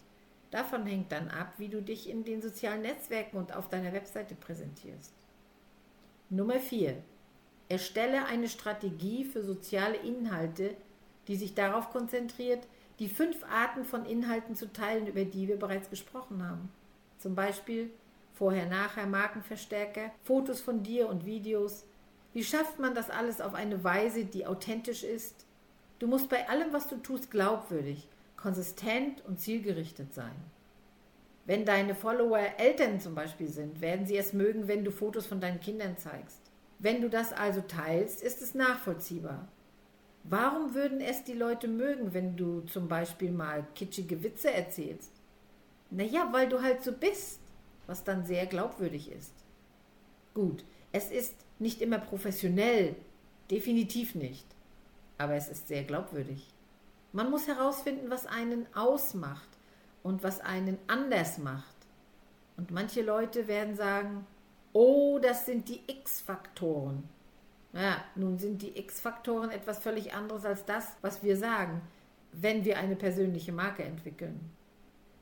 Davon 0.51 0.85
hängt 0.85 1.11
dann 1.11 1.29
ab, 1.29 1.53
wie 1.57 1.67
du 1.67 1.81
dich 1.81 2.07
in 2.07 2.23
den 2.23 2.41
sozialen 2.41 2.83
Netzwerken 2.83 3.37
und 3.37 3.55
auf 3.55 3.69
deiner 3.69 3.91
Webseite 3.91 4.35
präsentierst. 4.35 5.13
Nummer 6.29 6.59
4. 6.59 6.95
Erstelle 7.69 8.25
eine 8.25 8.49
Strategie 8.49 9.25
für 9.25 9.41
soziale 9.41 9.95
Inhalte, 9.97 10.75
die 11.27 11.35
sich 11.35 11.55
darauf 11.55 11.89
konzentriert, 11.89 12.67
die 13.03 13.09
fünf 13.09 13.43
Arten 13.51 13.83
von 13.83 14.05
Inhalten 14.05 14.55
zu 14.55 14.71
teilen, 14.71 15.07
über 15.07 15.25
die 15.25 15.49
wir 15.49 15.59
bereits 15.59 15.89
gesprochen 15.89 16.41
haben. 16.47 16.71
Zum 17.19 17.35
Beispiel 17.35 17.91
Vorher-Nachher 18.31 19.07
Markenverstärker, 19.07 20.11
Fotos 20.23 20.61
von 20.61 20.83
dir 20.83 21.09
und 21.09 21.25
Videos, 21.25 21.83
wie 22.31 22.45
schafft 22.45 22.79
man 22.79 22.95
das 22.95 23.09
alles 23.09 23.41
auf 23.41 23.55
eine 23.55 23.83
Weise, 23.83 24.23
die 24.23 24.45
authentisch 24.45 25.03
ist? 25.03 25.45
Du 25.99 26.07
musst 26.07 26.29
bei 26.29 26.47
allem, 26.47 26.71
was 26.71 26.87
du 26.87 26.95
tust, 26.95 27.29
glaubwürdig, 27.29 28.07
konsistent 28.37 29.21
und 29.25 29.41
zielgerichtet 29.41 30.13
sein. 30.13 30.35
Wenn 31.45 31.65
deine 31.65 31.95
Follower 31.95 32.39
Eltern 32.57 33.01
zum 33.01 33.15
Beispiel 33.15 33.49
sind, 33.49 33.81
werden 33.81 34.05
sie 34.05 34.15
es 34.15 34.31
mögen, 34.31 34.69
wenn 34.69 34.85
du 34.85 34.91
Fotos 34.91 35.25
von 35.25 35.41
deinen 35.41 35.59
Kindern 35.59 35.97
zeigst. 35.97 36.39
Wenn 36.79 37.01
du 37.01 37.09
das 37.09 37.33
also 37.33 37.59
teilst, 37.59 38.23
ist 38.23 38.41
es 38.41 38.55
nachvollziehbar. 38.55 39.49
Warum 40.23 40.73
würden 40.73 41.01
es 41.01 41.23
die 41.23 41.33
Leute 41.33 41.67
mögen, 41.67 42.13
wenn 42.13 42.37
du 42.37 42.61
zum 42.61 42.87
Beispiel 42.87 43.31
mal 43.31 43.65
kitschige 43.75 44.23
Witze 44.23 44.53
erzählst? 44.53 45.11
Naja, 45.89 46.29
weil 46.31 46.47
du 46.47 46.61
halt 46.61 46.81
so 46.81 46.93
bist, 46.93 47.39
was 47.87 48.03
dann 48.03 48.25
sehr 48.25 48.45
glaubwürdig 48.45 49.11
ist. 49.11 49.33
Gut, 50.33 50.63
es 50.91 51.11
ist 51.11 51.35
nicht 51.59 51.81
immer 51.81 51.99
professionell, 51.99 52.95
definitiv 53.51 54.15
nicht, 54.15 54.45
aber 55.17 55.35
es 55.35 55.49
ist 55.49 55.67
sehr 55.67 55.83
glaubwürdig. 55.83 56.47
Man 57.11 57.29
muss 57.29 57.47
herausfinden, 57.47 58.09
was 58.09 58.25
einen 58.25 58.65
ausmacht 58.73 59.49
und 60.01 60.23
was 60.23 60.39
einen 60.39 60.79
anders 60.87 61.37
macht. 61.37 61.75
Und 62.57 62.71
manche 62.71 63.01
Leute 63.01 63.47
werden 63.47 63.75
sagen, 63.75 64.25
oh, 64.71 65.19
das 65.21 65.45
sind 65.45 65.69
die 65.69 65.81
X-Faktoren. 65.87 67.03
Ja, 67.73 68.03
nun 68.15 68.37
sind 68.37 68.61
die 68.61 68.77
X-Faktoren 68.77 69.49
etwas 69.49 69.79
völlig 69.79 70.13
anderes 70.13 70.45
als 70.45 70.63
das, 70.65 70.95
was 71.01 71.23
wir 71.23 71.35
sagen, 71.37 71.81
wenn 72.31 72.65
wir 72.65 72.77
eine 72.77 72.95
persönliche 72.95 73.51
Marke 73.51 73.83
entwickeln. 73.83 74.39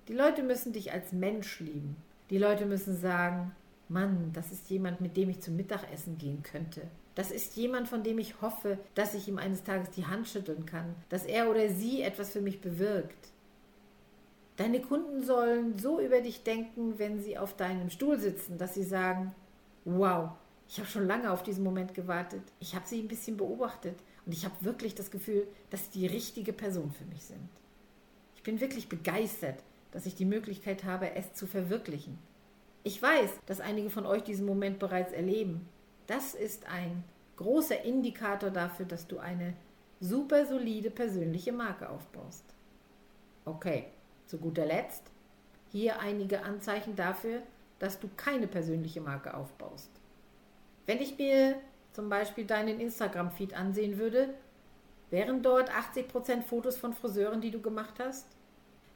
Die 0.08 0.14
Leute 0.14 0.44
müssen 0.44 0.74
dich 0.74 0.92
als 0.92 1.14
Mensch 1.14 1.60
lieben. 1.62 1.96
Die 2.30 2.38
Leute 2.38 2.66
müssen 2.66 2.98
sagen, 2.98 3.54
Mann, 3.88 4.32
das 4.34 4.52
ist 4.52 4.70
jemand, 4.70 5.02
mit 5.02 5.16
dem 5.16 5.30
ich 5.30 5.42
zum 5.42 5.56
Mittagessen 5.56 6.18
gehen 6.18 6.44
könnte. 6.44 6.82
Das 7.16 7.32
ist 7.32 7.56
jemand, 7.58 7.90
von 7.90 8.04
dem 8.04 8.20
ich 8.20 8.42
hoffe, 8.42 8.78
dass 8.96 9.14
ich 9.14 9.28
ihm 9.28 9.38
eines 9.38 9.64
Tages 9.64 9.90
die 9.92 10.06
Hand 10.06 10.28
schütteln 10.28 10.66
kann, 10.66 10.96
dass 11.10 11.26
er 11.26 11.50
oder 11.50 11.70
sie 11.70 12.02
etwas 12.02 12.32
für 12.32 12.42
mich 12.42 12.62
bewirkt. 12.62 13.30
Deine 14.56 14.82
Kunden 14.82 15.24
sollen 15.24 15.78
so 15.78 16.00
über 16.00 16.22
dich 16.22 16.44
denken, 16.44 17.00
wenn 17.00 17.22
sie 17.22 17.38
auf 17.38 17.56
deinem 17.56 17.90
Stuhl 17.90 18.20
sitzen, 18.20 18.58
dass 18.58 18.74
sie 18.74 18.84
sagen, 18.84 19.34
wow, 19.86 20.32
ich 20.72 20.80
habe 20.80 20.88
schon 20.88 21.06
lange 21.06 21.30
auf 21.30 21.44
diesen 21.44 21.66
Moment 21.66 21.94
gewartet. 21.94 22.44
Ich 22.62 22.76
habe 22.76 22.88
sie 22.88 23.02
ein 23.02 23.10
bisschen 23.10 23.36
beobachtet 23.36 24.00
und 24.26 24.32
ich 24.32 24.46
habe 24.46 24.56
wirklich 24.62 24.96
das 24.96 25.12
Gefühl, 25.12 25.46
dass 25.70 25.92
sie 25.92 26.00
die 26.00 26.08
richtige 26.08 26.54
Person 26.54 26.94
für 26.94 27.04
mich 27.04 27.26
sind. 27.26 27.50
Ich 28.38 28.44
bin 28.44 28.62
wirklich 28.62 28.88
begeistert, 28.88 29.62
dass 29.92 30.06
ich 30.06 30.16
die 30.16 30.24
Möglichkeit 30.24 30.86
habe, 30.86 31.14
es 31.16 31.34
zu 31.34 31.46
verwirklichen. 31.46 32.18
Ich 32.84 33.02
weiß, 33.02 33.32
dass 33.48 33.60
einige 33.60 33.90
von 33.90 34.06
euch 34.06 34.24
diesen 34.24 34.46
Moment 34.46 34.80
bereits 34.80 35.12
erleben. 35.12 35.68
Das 36.08 36.36
ist 36.36 36.66
ein 36.68 37.04
großer 37.36 37.84
Indikator 37.84 38.50
dafür, 38.50 38.86
dass 38.86 39.06
du 39.08 39.20
eine 39.20 39.54
super 40.00 40.46
solide 40.46 40.90
persönliche 40.90 41.52
Marke 41.52 41.90
aufbaust. 41.90 42.46
Okay, 43.44 43.88
zu 44.26 44.38
guter 44.38 44.66
Letzt 44.66 45.04
hier 45.70 46.00
einige 46.00 46.44
Anzeichen 46.44 46.96
dafür, 46.96 47.42
dass 47.80 48.00
du 48.00 48.10
keine 48.16 48.48
persönliche 48.48 49.02
Marke 49.02 49.34
aufbaust. 49.34 50.01
Wenn 50.86 51.02
ich 51.02 51.18
mir 51.18 51.56
zum 51.94 52.10
Beispiel 52.10 52.46
deinen 52.46 52.80
Instagram-Feed 52.80 53.54
ansehen 53.54 53.98
würde, 53.98 54.34
wären 55.10 55.42
dort 55.42 55.72
80% 55.72 56.42
Fotos 56.42 56.78
von 56.78 56.94
Friseuren, 56.94 57.42
die 57.42 57.52
du 57.52 57.62
gemacht 57.62 57.96
hast? 58.00 58.28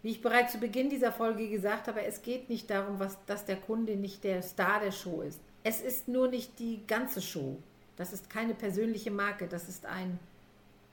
Wie 0.02 0.12
ich 0.12 0.21
bereits 0.21 0.54
zu 0.54 0.60
Beginn 0.60 0.89
dieser 0.89 1.12
Folge 1.12 1.50
gesagt 1.50 1.88
habe, 1.88 2.04
es 2.04 2.21
geht 2.21 2.50
nicht 2.50 2.69
darum, 2.69 3.00
was, 3.00 3.17
dass 3.26 3.45
der 3.45 3.58
Kunde 3.58 3.95
nicht 3.95 4.24
der 4.24 4.41
Star 4.41 4.80
der 4.80 4.91
Show 4.91 5.21
ist. 5.21 5.41
Es 5.63 5.82
ist 5.82 6.08
nur 6.08 6.28
nicht 6.28 6.60
die 6.60 6.86
ganze 6.86 7.21
Show. 7.21 7.58
Das 7.98 8.13
ist 8.13 8.30
keine 8.30 8.54
persönliche 8.54 9.10
Marke, 9.10 9.48
das 9.48 9.67
ist 9.67 9.86
ein 9.86 10.19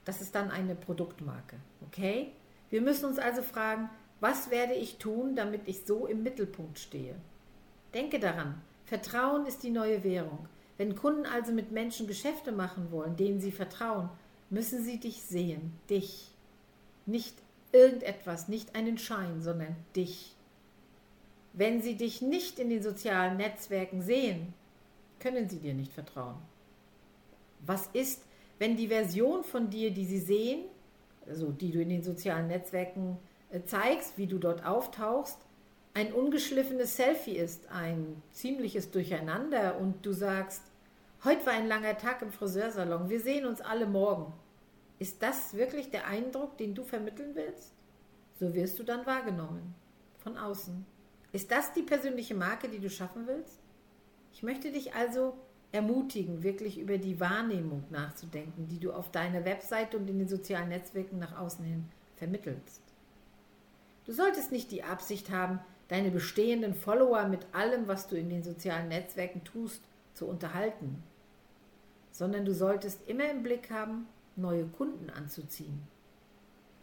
das 0.04 0.20
ist 0.20 0.34
dann 0.34 0.50
eine 0.50 0.74
Produktmarke, 0.74 1.56
okay? 1.86 2.32
Wir 2.70 2.80
müssen 2.80 3.06
uns 3.06 3.18
also 3.18 3.42
fragen, 3.42 3.88
was 4.20 4.50
werde 4.50 4.74
ich 4.74 4.98
tun, 4.98 5.36
damit 5.36 5.62
ich 5.66 5.84
so 5.84 6.06
im 6.06 6.22
Mittelpunkt 6.22 6.78
stehe? 6.78 7.14
Denke 7.94 8.18
daran, 8.18 8.60
Vertrauen 8.86 9.46
ist 9.46 9.62
die 9.62 9.70
neue 9.70 10.02
Währung. 10.02 10.48
Wenn 10.78 10.96
Kunden 10.96 11.26
also 11.26 11.52
mit 11.52 11.70
Menschen 11.70 12.06
Geschäfte 12.06 12.52
machen 12.52 12.90
wollen, 12.90 13.16
denen 13.16 13.40
sie 13.40 13.52
vertrauen, 13.52 14.08
müssen 14.50 14.82
sie 14.82 14.98
dich 14.98 15.22
sehen, 15.22 15.72
dich, 15.88 16.30
nicht 17.06 17.36
irgendetwas, 17.72 18.48
nicht 18.48 18.74
einen 18.74 18.98
Schein, 18.98 19.40
sondern 19.42 19.76
dich. 19.96 20.34
Wenn 21.52 21.82
sie 21.82 21.96
dich 21.96 22.22
nicht 22.22 22.58
in 22.58 22.70
den 22.70 22.82
sozialen 22.82 23.36
Netzwerken 23.36 24.02
sehen, 24.02 24.54
können 25.20 25.48
sie 25.48 25.58
dir 25.58 25.74
nicht 25.74 25.92
vertrauen. 25.92 26.36
Was 27.60 27.88
ist, 27.92 28.22
wenn 28.58 28.76
die 28.76 28.88
Version 28.88 29.44
von 29.44 29.70
dir, 29.70 29.90
die 29.92 30.04
sie 30.04 30.18
sehen, 30.18 30.64
also 31.26 31.52
die 31.52 31.70
du 31.70 31.80
in 31.80 31.88
den 31.88 32.02
sozialen 32.02 32.48
Netzwerken 32.48 33.18
äh, 33.50 33.62
zeigst, 33.64 34.18
wie 34.18 34.26
du 34.26 34.38
dort 34.38 34.64
auftauchst, 34.64 35.38
ein 35.94 36.12
ungeschliffenes 36.12 36.96
Selfie 36.96 37.36
ist, 37.36 37.68
ein 37.70 38.22
ziemliches 38.32 38.90
Durcheinander 38.90 39.78
und 39.78 40.04
du 40.04 40.12
sagst, 40.12 40.62
heute 41.24 41.44
war 41.46 41.52
ein 41.52 41.68
langer 41.68 41.98
Tag 41.98 42.22
im 42.22 42.32
Friseursalon, 42.32 43.10
wir 43.10 43.20
sehen 43.20 43.46
uns 43.46 43.60
alle 43.60 43.86
morgen. 43.86 44.32
Ist 44.98 45.22
das 45.22 45.54
wirklich 45.54 45.90
der 45.90 46.06
Eindruck, 46.06 46.56
den 46.56 46.74
du 46.74 46.84
vermitteln 46.84 47.34
willst? 47.34 47.72
So 48.38 48.54
wirst 48.54 48.78
du 48.78 48.84
dann 48.84 49.04
wahrgenommen. 49.04 49.74
Von 50.18 50.36
außen. 50.36 50.86
Ist 51.32 51.50
das 51.50 51.72
die 51.72 51.82
persönliche 51.82 52.34
Marke, 52.34 52.68
die 52.68 52.78
du 52.78 52.88
schaffen 52.88 53.26
willst? 53.26 53.58
Ich 54.32 54.42
möchte 54.42 54.70
dich 54.70 54.94
also 54.94 55.36
ermutigen, 55.72 56.42
wirklich 56.42 56.78
über 56.78 56.98
die 56.98 57.18
Wahrnehmung 57.18 57.84
nachzudenken, 57.90 58.68
die 58.68 58.78
du 58.78 58.92
auf 58.92 59.10
deiner 59.10 59.44
Webseite 59.44 59.96
und 59.98 60.08
in 60.08 60.18
den 60.18 60.28
sozialen 60.28 60.68
Netzwerken 60.68 61.18
nach 61.18 61.36
außen 61.36 61.64
hin 61.64 61.84
vermittelst. 62.16 62.82
Du 64.04 64.12
solltest 64.12 64.52
nicht 64.52 64.70
die 64.70 64.84
Absicht 64.84 65.30
haben, 65.30 65.60
deine 65.92 66.10
bestehenden 66.10 66.72
Follower 66.72 67.28
mit 67.28 67.46
allem, 67.52 67.86
was 67.86 68.06
du 68.06 68.16
in 68.16 68.30
den 68.30 68.42
sozialen 68.42 68.88
Netzwerken 68.88 69.44
tust, 69.44 69.82
zu 70.14 70.26
unterhalten, 70.26 71.02
sondern 72.10 72.46
du 72.46 72.54
solltest 72.54 73.06
immer 73.06 73.30
im 73.30 73.42
Blick 73.42 73.70
haben, 73.70 74.06
neue 74.34 74.64
Kunden 74.64 75.10
anzuziehen. 75.10 75.82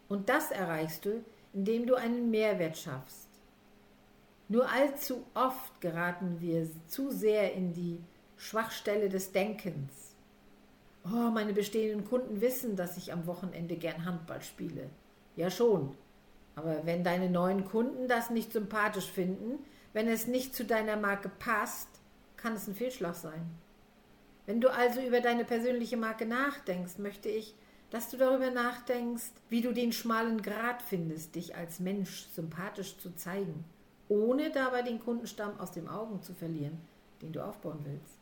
Und 0.08 0.28
das 0.28 0.52
erreichst 0.52 1.06
du, 1.06 1.24
indem 1.52 1.86
du 1.86 1.96
einen 1.96 2.30
Mehrwert 2.30 2.78
schaffst. 2.78 3.26
Nur 4.48 4.70
allzu 4.70 5.24
oft 5.34 5.80
geraten 5.80 6.40
wir 6.40 6.68
zu 6.86 7.10
sehr 7.10 7.52
in 7.54 7.72
die 7.72 7.98
Schwachstelle 8.36 9.08
des 9.08 9.32
Denkens. 9.32 10.14
Oh, 11.04 11.30
meine 11.32 11.52
bestehenden 11.52 12.08
Kunden 12.08 12.40
wissen, 12.40 12.76
dass 12.76 12.96
ich 12.96 13.12
am 13.12 13.26
Wochenende 13.26 13.74
gern 13.74 14.04
Handball 14.04 14.42
spiele. 14.42 14.88
Ja 15.34 15.50
schon. 15.50 15.96
Aber 16.60 16.84
wenn 16.84 17.02
deine 17.02 17.30
neuen 17.30 17.64
Kunden 17.64 18.06
das 18.06 18.28
nicht 18.28 18.52
sympathisch 18.52 19.10
finden, 19.10 19.64
wenn 19.94 20.08
es 20.08 20.26
nicht 20.26 20.54
zu 20.54 20.66
deiner 20.66 20.96
Marke 20.96 21.30
passt, 21.30 21.88
kann 22.36 22.52
es 22.52 22.68
ein 22.68 22.74
Fehlschlag 22.74 23.14
sein. 23.14 23.50
Wenn 24.44 24.60
du 24.60 24.68
also 24.68 25.00
über 25.00 25.22
deine 25.22 25.46
persönliche 25.46 25.96
Marke 25.96 26.26
nachdenkst, 26.26 26.98
möchte 26.98 27.30
ich, 27.30 27.54
dass 27.88 28.10
du 28.10 28.18
darüber 28.18 28.50
nachdenkst, 28.50 29.32
wie 29.48 29.62
du 29.62 29.72
den 29.72 29.90
schmalen 29.92 30.42
Grat 30.42 30.82
findest, 30.82 31.34
dich 31.34 31.56
als 31.56 31.80
Mensch 31.80 32.26
sympathisch 32.34 32.98
zu 32.98 33.14
zeigen, 33.14 33.64
ohne 34.10 34.50
dabei 34.50 34.82
den 34.82 35.00
Kundenstamm 35.00 35.58
aus 35.58 35.72
den 35.72 35.88
Augen 35.88 36.20
zu 36.20 36.34
verlieren, 36.34 36.78
den 37.22 37.32
du 37.32 37.42
aufbauen 37.42 37.80
willst. 37.84 38.18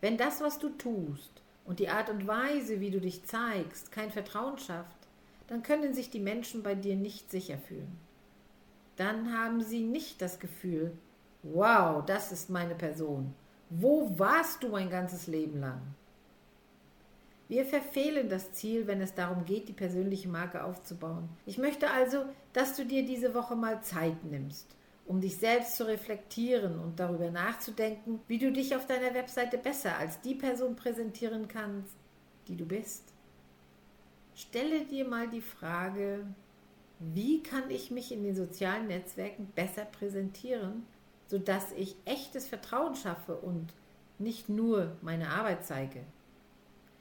Wenn 0.00 0.16
das, 0.16 0.40
was 0.40 0.58
du 0.58 0.70
tust 0.70 1.42
und 1.64 1.78
die 1.78 1.90
Art 1.90 2.10
und 2.10 2.26
Weise, 2.26 2.80
wie 2.80 2.90
du 2.90 3.00
dich 3.00 3.24
zeigst, 3.24 3.92
kein 3.92 4.10
Vertrauen 4.10 4.58
schafft, 4.58 4.99
dann 5.50 5.64
können 5.64 5.92
sich 5.94 6.10
die 6.10 6.20
Menschen 6.20 6.62
bei 6.62 6.76
dir 6.76 6.94
nicht 6.94 7.28
sicher 7.28 7.58
fühlen. 7.58 7.98
Dann 8.94 9.36
haben 9.36 9.62
sie 9.62 9.80
nicht 9.80 10.22
das 10.22 10.38
Gefühl, 10.38 10.92
wow, 11.42 12.04
das 12.06 12.30
ist 12.30 12.50
meine 12.50 12.76
Person. 12.76 13.34
Wo 13.68 14.16
warst 14.16 14.62
du 14.62 14.68
mein 14.68 14.88
ganzes 14.88 15.26
Leben 15.26 15.58
lang? 15.58 15.80
Wir 17.48 17.64
verfehlen 17.64 18.28
das 18.28 18.52
Ziel, 18.52 18.86
wenn 18.86 19.00
es 19.00 19.14
darum 19.14 19.44
geht, 19.44 19.68
die 19.68 19.72
persönliche 19.72 20.28
Marke 20.28 20.62
aufzubauen. 20.62 21.28
Ich 21.46 21.58
möchte 21.58 21.90
also, 21.90 22.26
dass 22.52 22.76
du 22.76 22.86
dir 22.86 23.04
diese 23.04 23.34
Woche 23.34 23.56
mal 23.56 23.82
Zeit 23.82 24.22
nimmst, 24.22 24.68
um 25.04 25.20
dich 25.20 25.36
selbst 25.36 25.76
zu 25.76 25.84
reflektieren 25.84 26.78
und 26.78 27.00
darüber 27.00 27.28
nachzudenken, 27.28 28.20
wie 28.28 28.38
du 28.38 28.52
dich 28.52 28.76
auf 28.76 28.86
deiner 28.86 29.14
Webseite 29.14 29.58
besser 29.58 29.98
als 29.98 30.20
die 30.20 30.36
Person 30.36 30.76
präsentieren 30.76 31.48
kannst, 31.48 31.96
die 32.46 32.56
du 32.56 32.66
bist. 32.66 33.12
Stelle 34.34 34.84
dir 34.84 35.06
mal 35.06 35.28
die 35.28 35.40
Frage, 35.40 36.26
wie 36.98 37.42
kann 37.42 37.70
ich 37.70 37.90
mich 37.90 38.12
in 38.12 38.22
den 38.22 38.36
sozialen 38.36 38.86
Netzwerken 38.86 39.46
besser 39.54 39.84
präsentieren, 39.84 40.86
sodass 41.26 41.72
ich 41.72 41.96
echtes 42.04 42.46
Vertrauen 42.46 42.94
schaffe 42.94 43.36
und 43.36 43.72
nicht 44.18 44.48
nur 44.48 44.96
meine 45.00 45.30
Arbeit 45.30 45.64
zeige. 45.64 46.00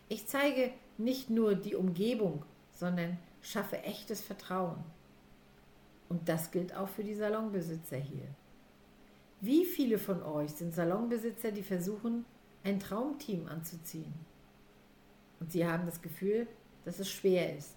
Ich 0.07 0.27
zeige 0.27 0.71
nicht 0.97 1.29
nur 1.29 1.55
die 1.55 1.75
Umgebung, 1.75 2.45
sondern 2.71 3.17
schaffe 3.41 3.83
echtes 3.83 4.21
Vertrauen. 4.21 4.83
Und 6.07 6.27
das 6.27 6.51
gilt 6.51 6.75
auch 6.75 6.89
für 6.89 7.03
die 7.03 7.13
Salonbesitzer 7.13 7.97
hier. 7.97 8.27
Wie 9.41 9.65
viele 9.65 9.99
von 9.99 10.23
euch 10.23 10.51
sind 10.51 10.73
Salonbesitzer, 10.73 11.51
die 11.51 11.63
versuchen, 11.63 12.25
ein 12.63 12.79
Traumteam 12.79 13.47
anzuziehen? 13.47 14.13
Und 15.39 15.51
sie 15.51 15.65
haben 15.65 15.85
das 15.85 16.01
Gefühl, 16.01 16.47
dass 16.89 16.97
es 16.97 17.11
schwer 17.11 17.55
ist. 17.55 17.75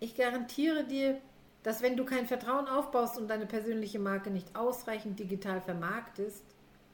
Ich 0.00 0.16
garantiere 0.16 0.82
dir, 0.82 1.20
dass 1.62 1.80
wenn 1.80 1.96
du 1.96 2.04
kein 2.04 2.26
Vertrauen 2.26 2.66
aufbaust 2.66 3.16
und 3.16 3.28
deine 3.28 3.46
persönliche 3.46 4.00
Marke 4.00 4.32
nicht 4.32 4.56
ausreichend 4.56 5.20
digital 5.20 5.60
vermarktest, 5.60 6.42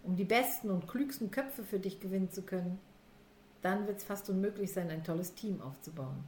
um 0.02 0.14
die 0.14 0.26
besten 0.26 0.70
und 0.70 0.87
klügsten 0.87 1.31
Köpfe 1.31 1.64
für 1.64 1.79
dich 1.79 2.00
gewinnen 2.00 2.31
zu 2.31 2.42
können, 2.42 2.79
dann 3.62 3.87
wird 3.87 3.96
es 3.96 4.05
fast 4.05 4.29
unmöglich 4.29 4.70
sein, 4.70 4.90
ein 4.90 5.05
tolles 5.05 5.35
Team 5.35 5.62
aufzubauen. 5.62 6.22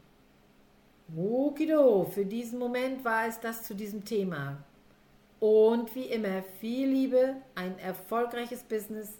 Okido, 1.14 2.04
für 2.06 2.24
diesen 2.24 2.58
Moment 2.58 3.04
war 3.04 3.26
es 3.26 3.38
das 3.40 3.64
zu 3.64 3.74
diesem 3.74 4.06
Thema. 4.06 4.56
Und 5.38 5.94
wie 5.94 6.06
immer, 6.06 6.42
viel 6.60 6.88
Liebe, 6.88 7.36
ein 7.54 7.78
erfolgreiches 7.78 8.62
Business 8.62 9.18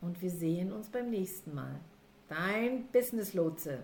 und 0.00 0.22
wir 0.22 0.30
sehen 0.30 0.72
uns 0.72 0.88
beim 0.88 1.10
nächsten 1.10 1.52
Mal. 1.52 1.80
Dein 2.28 2.86
Business 2.92 3.34
Lotse. 3.34 3.80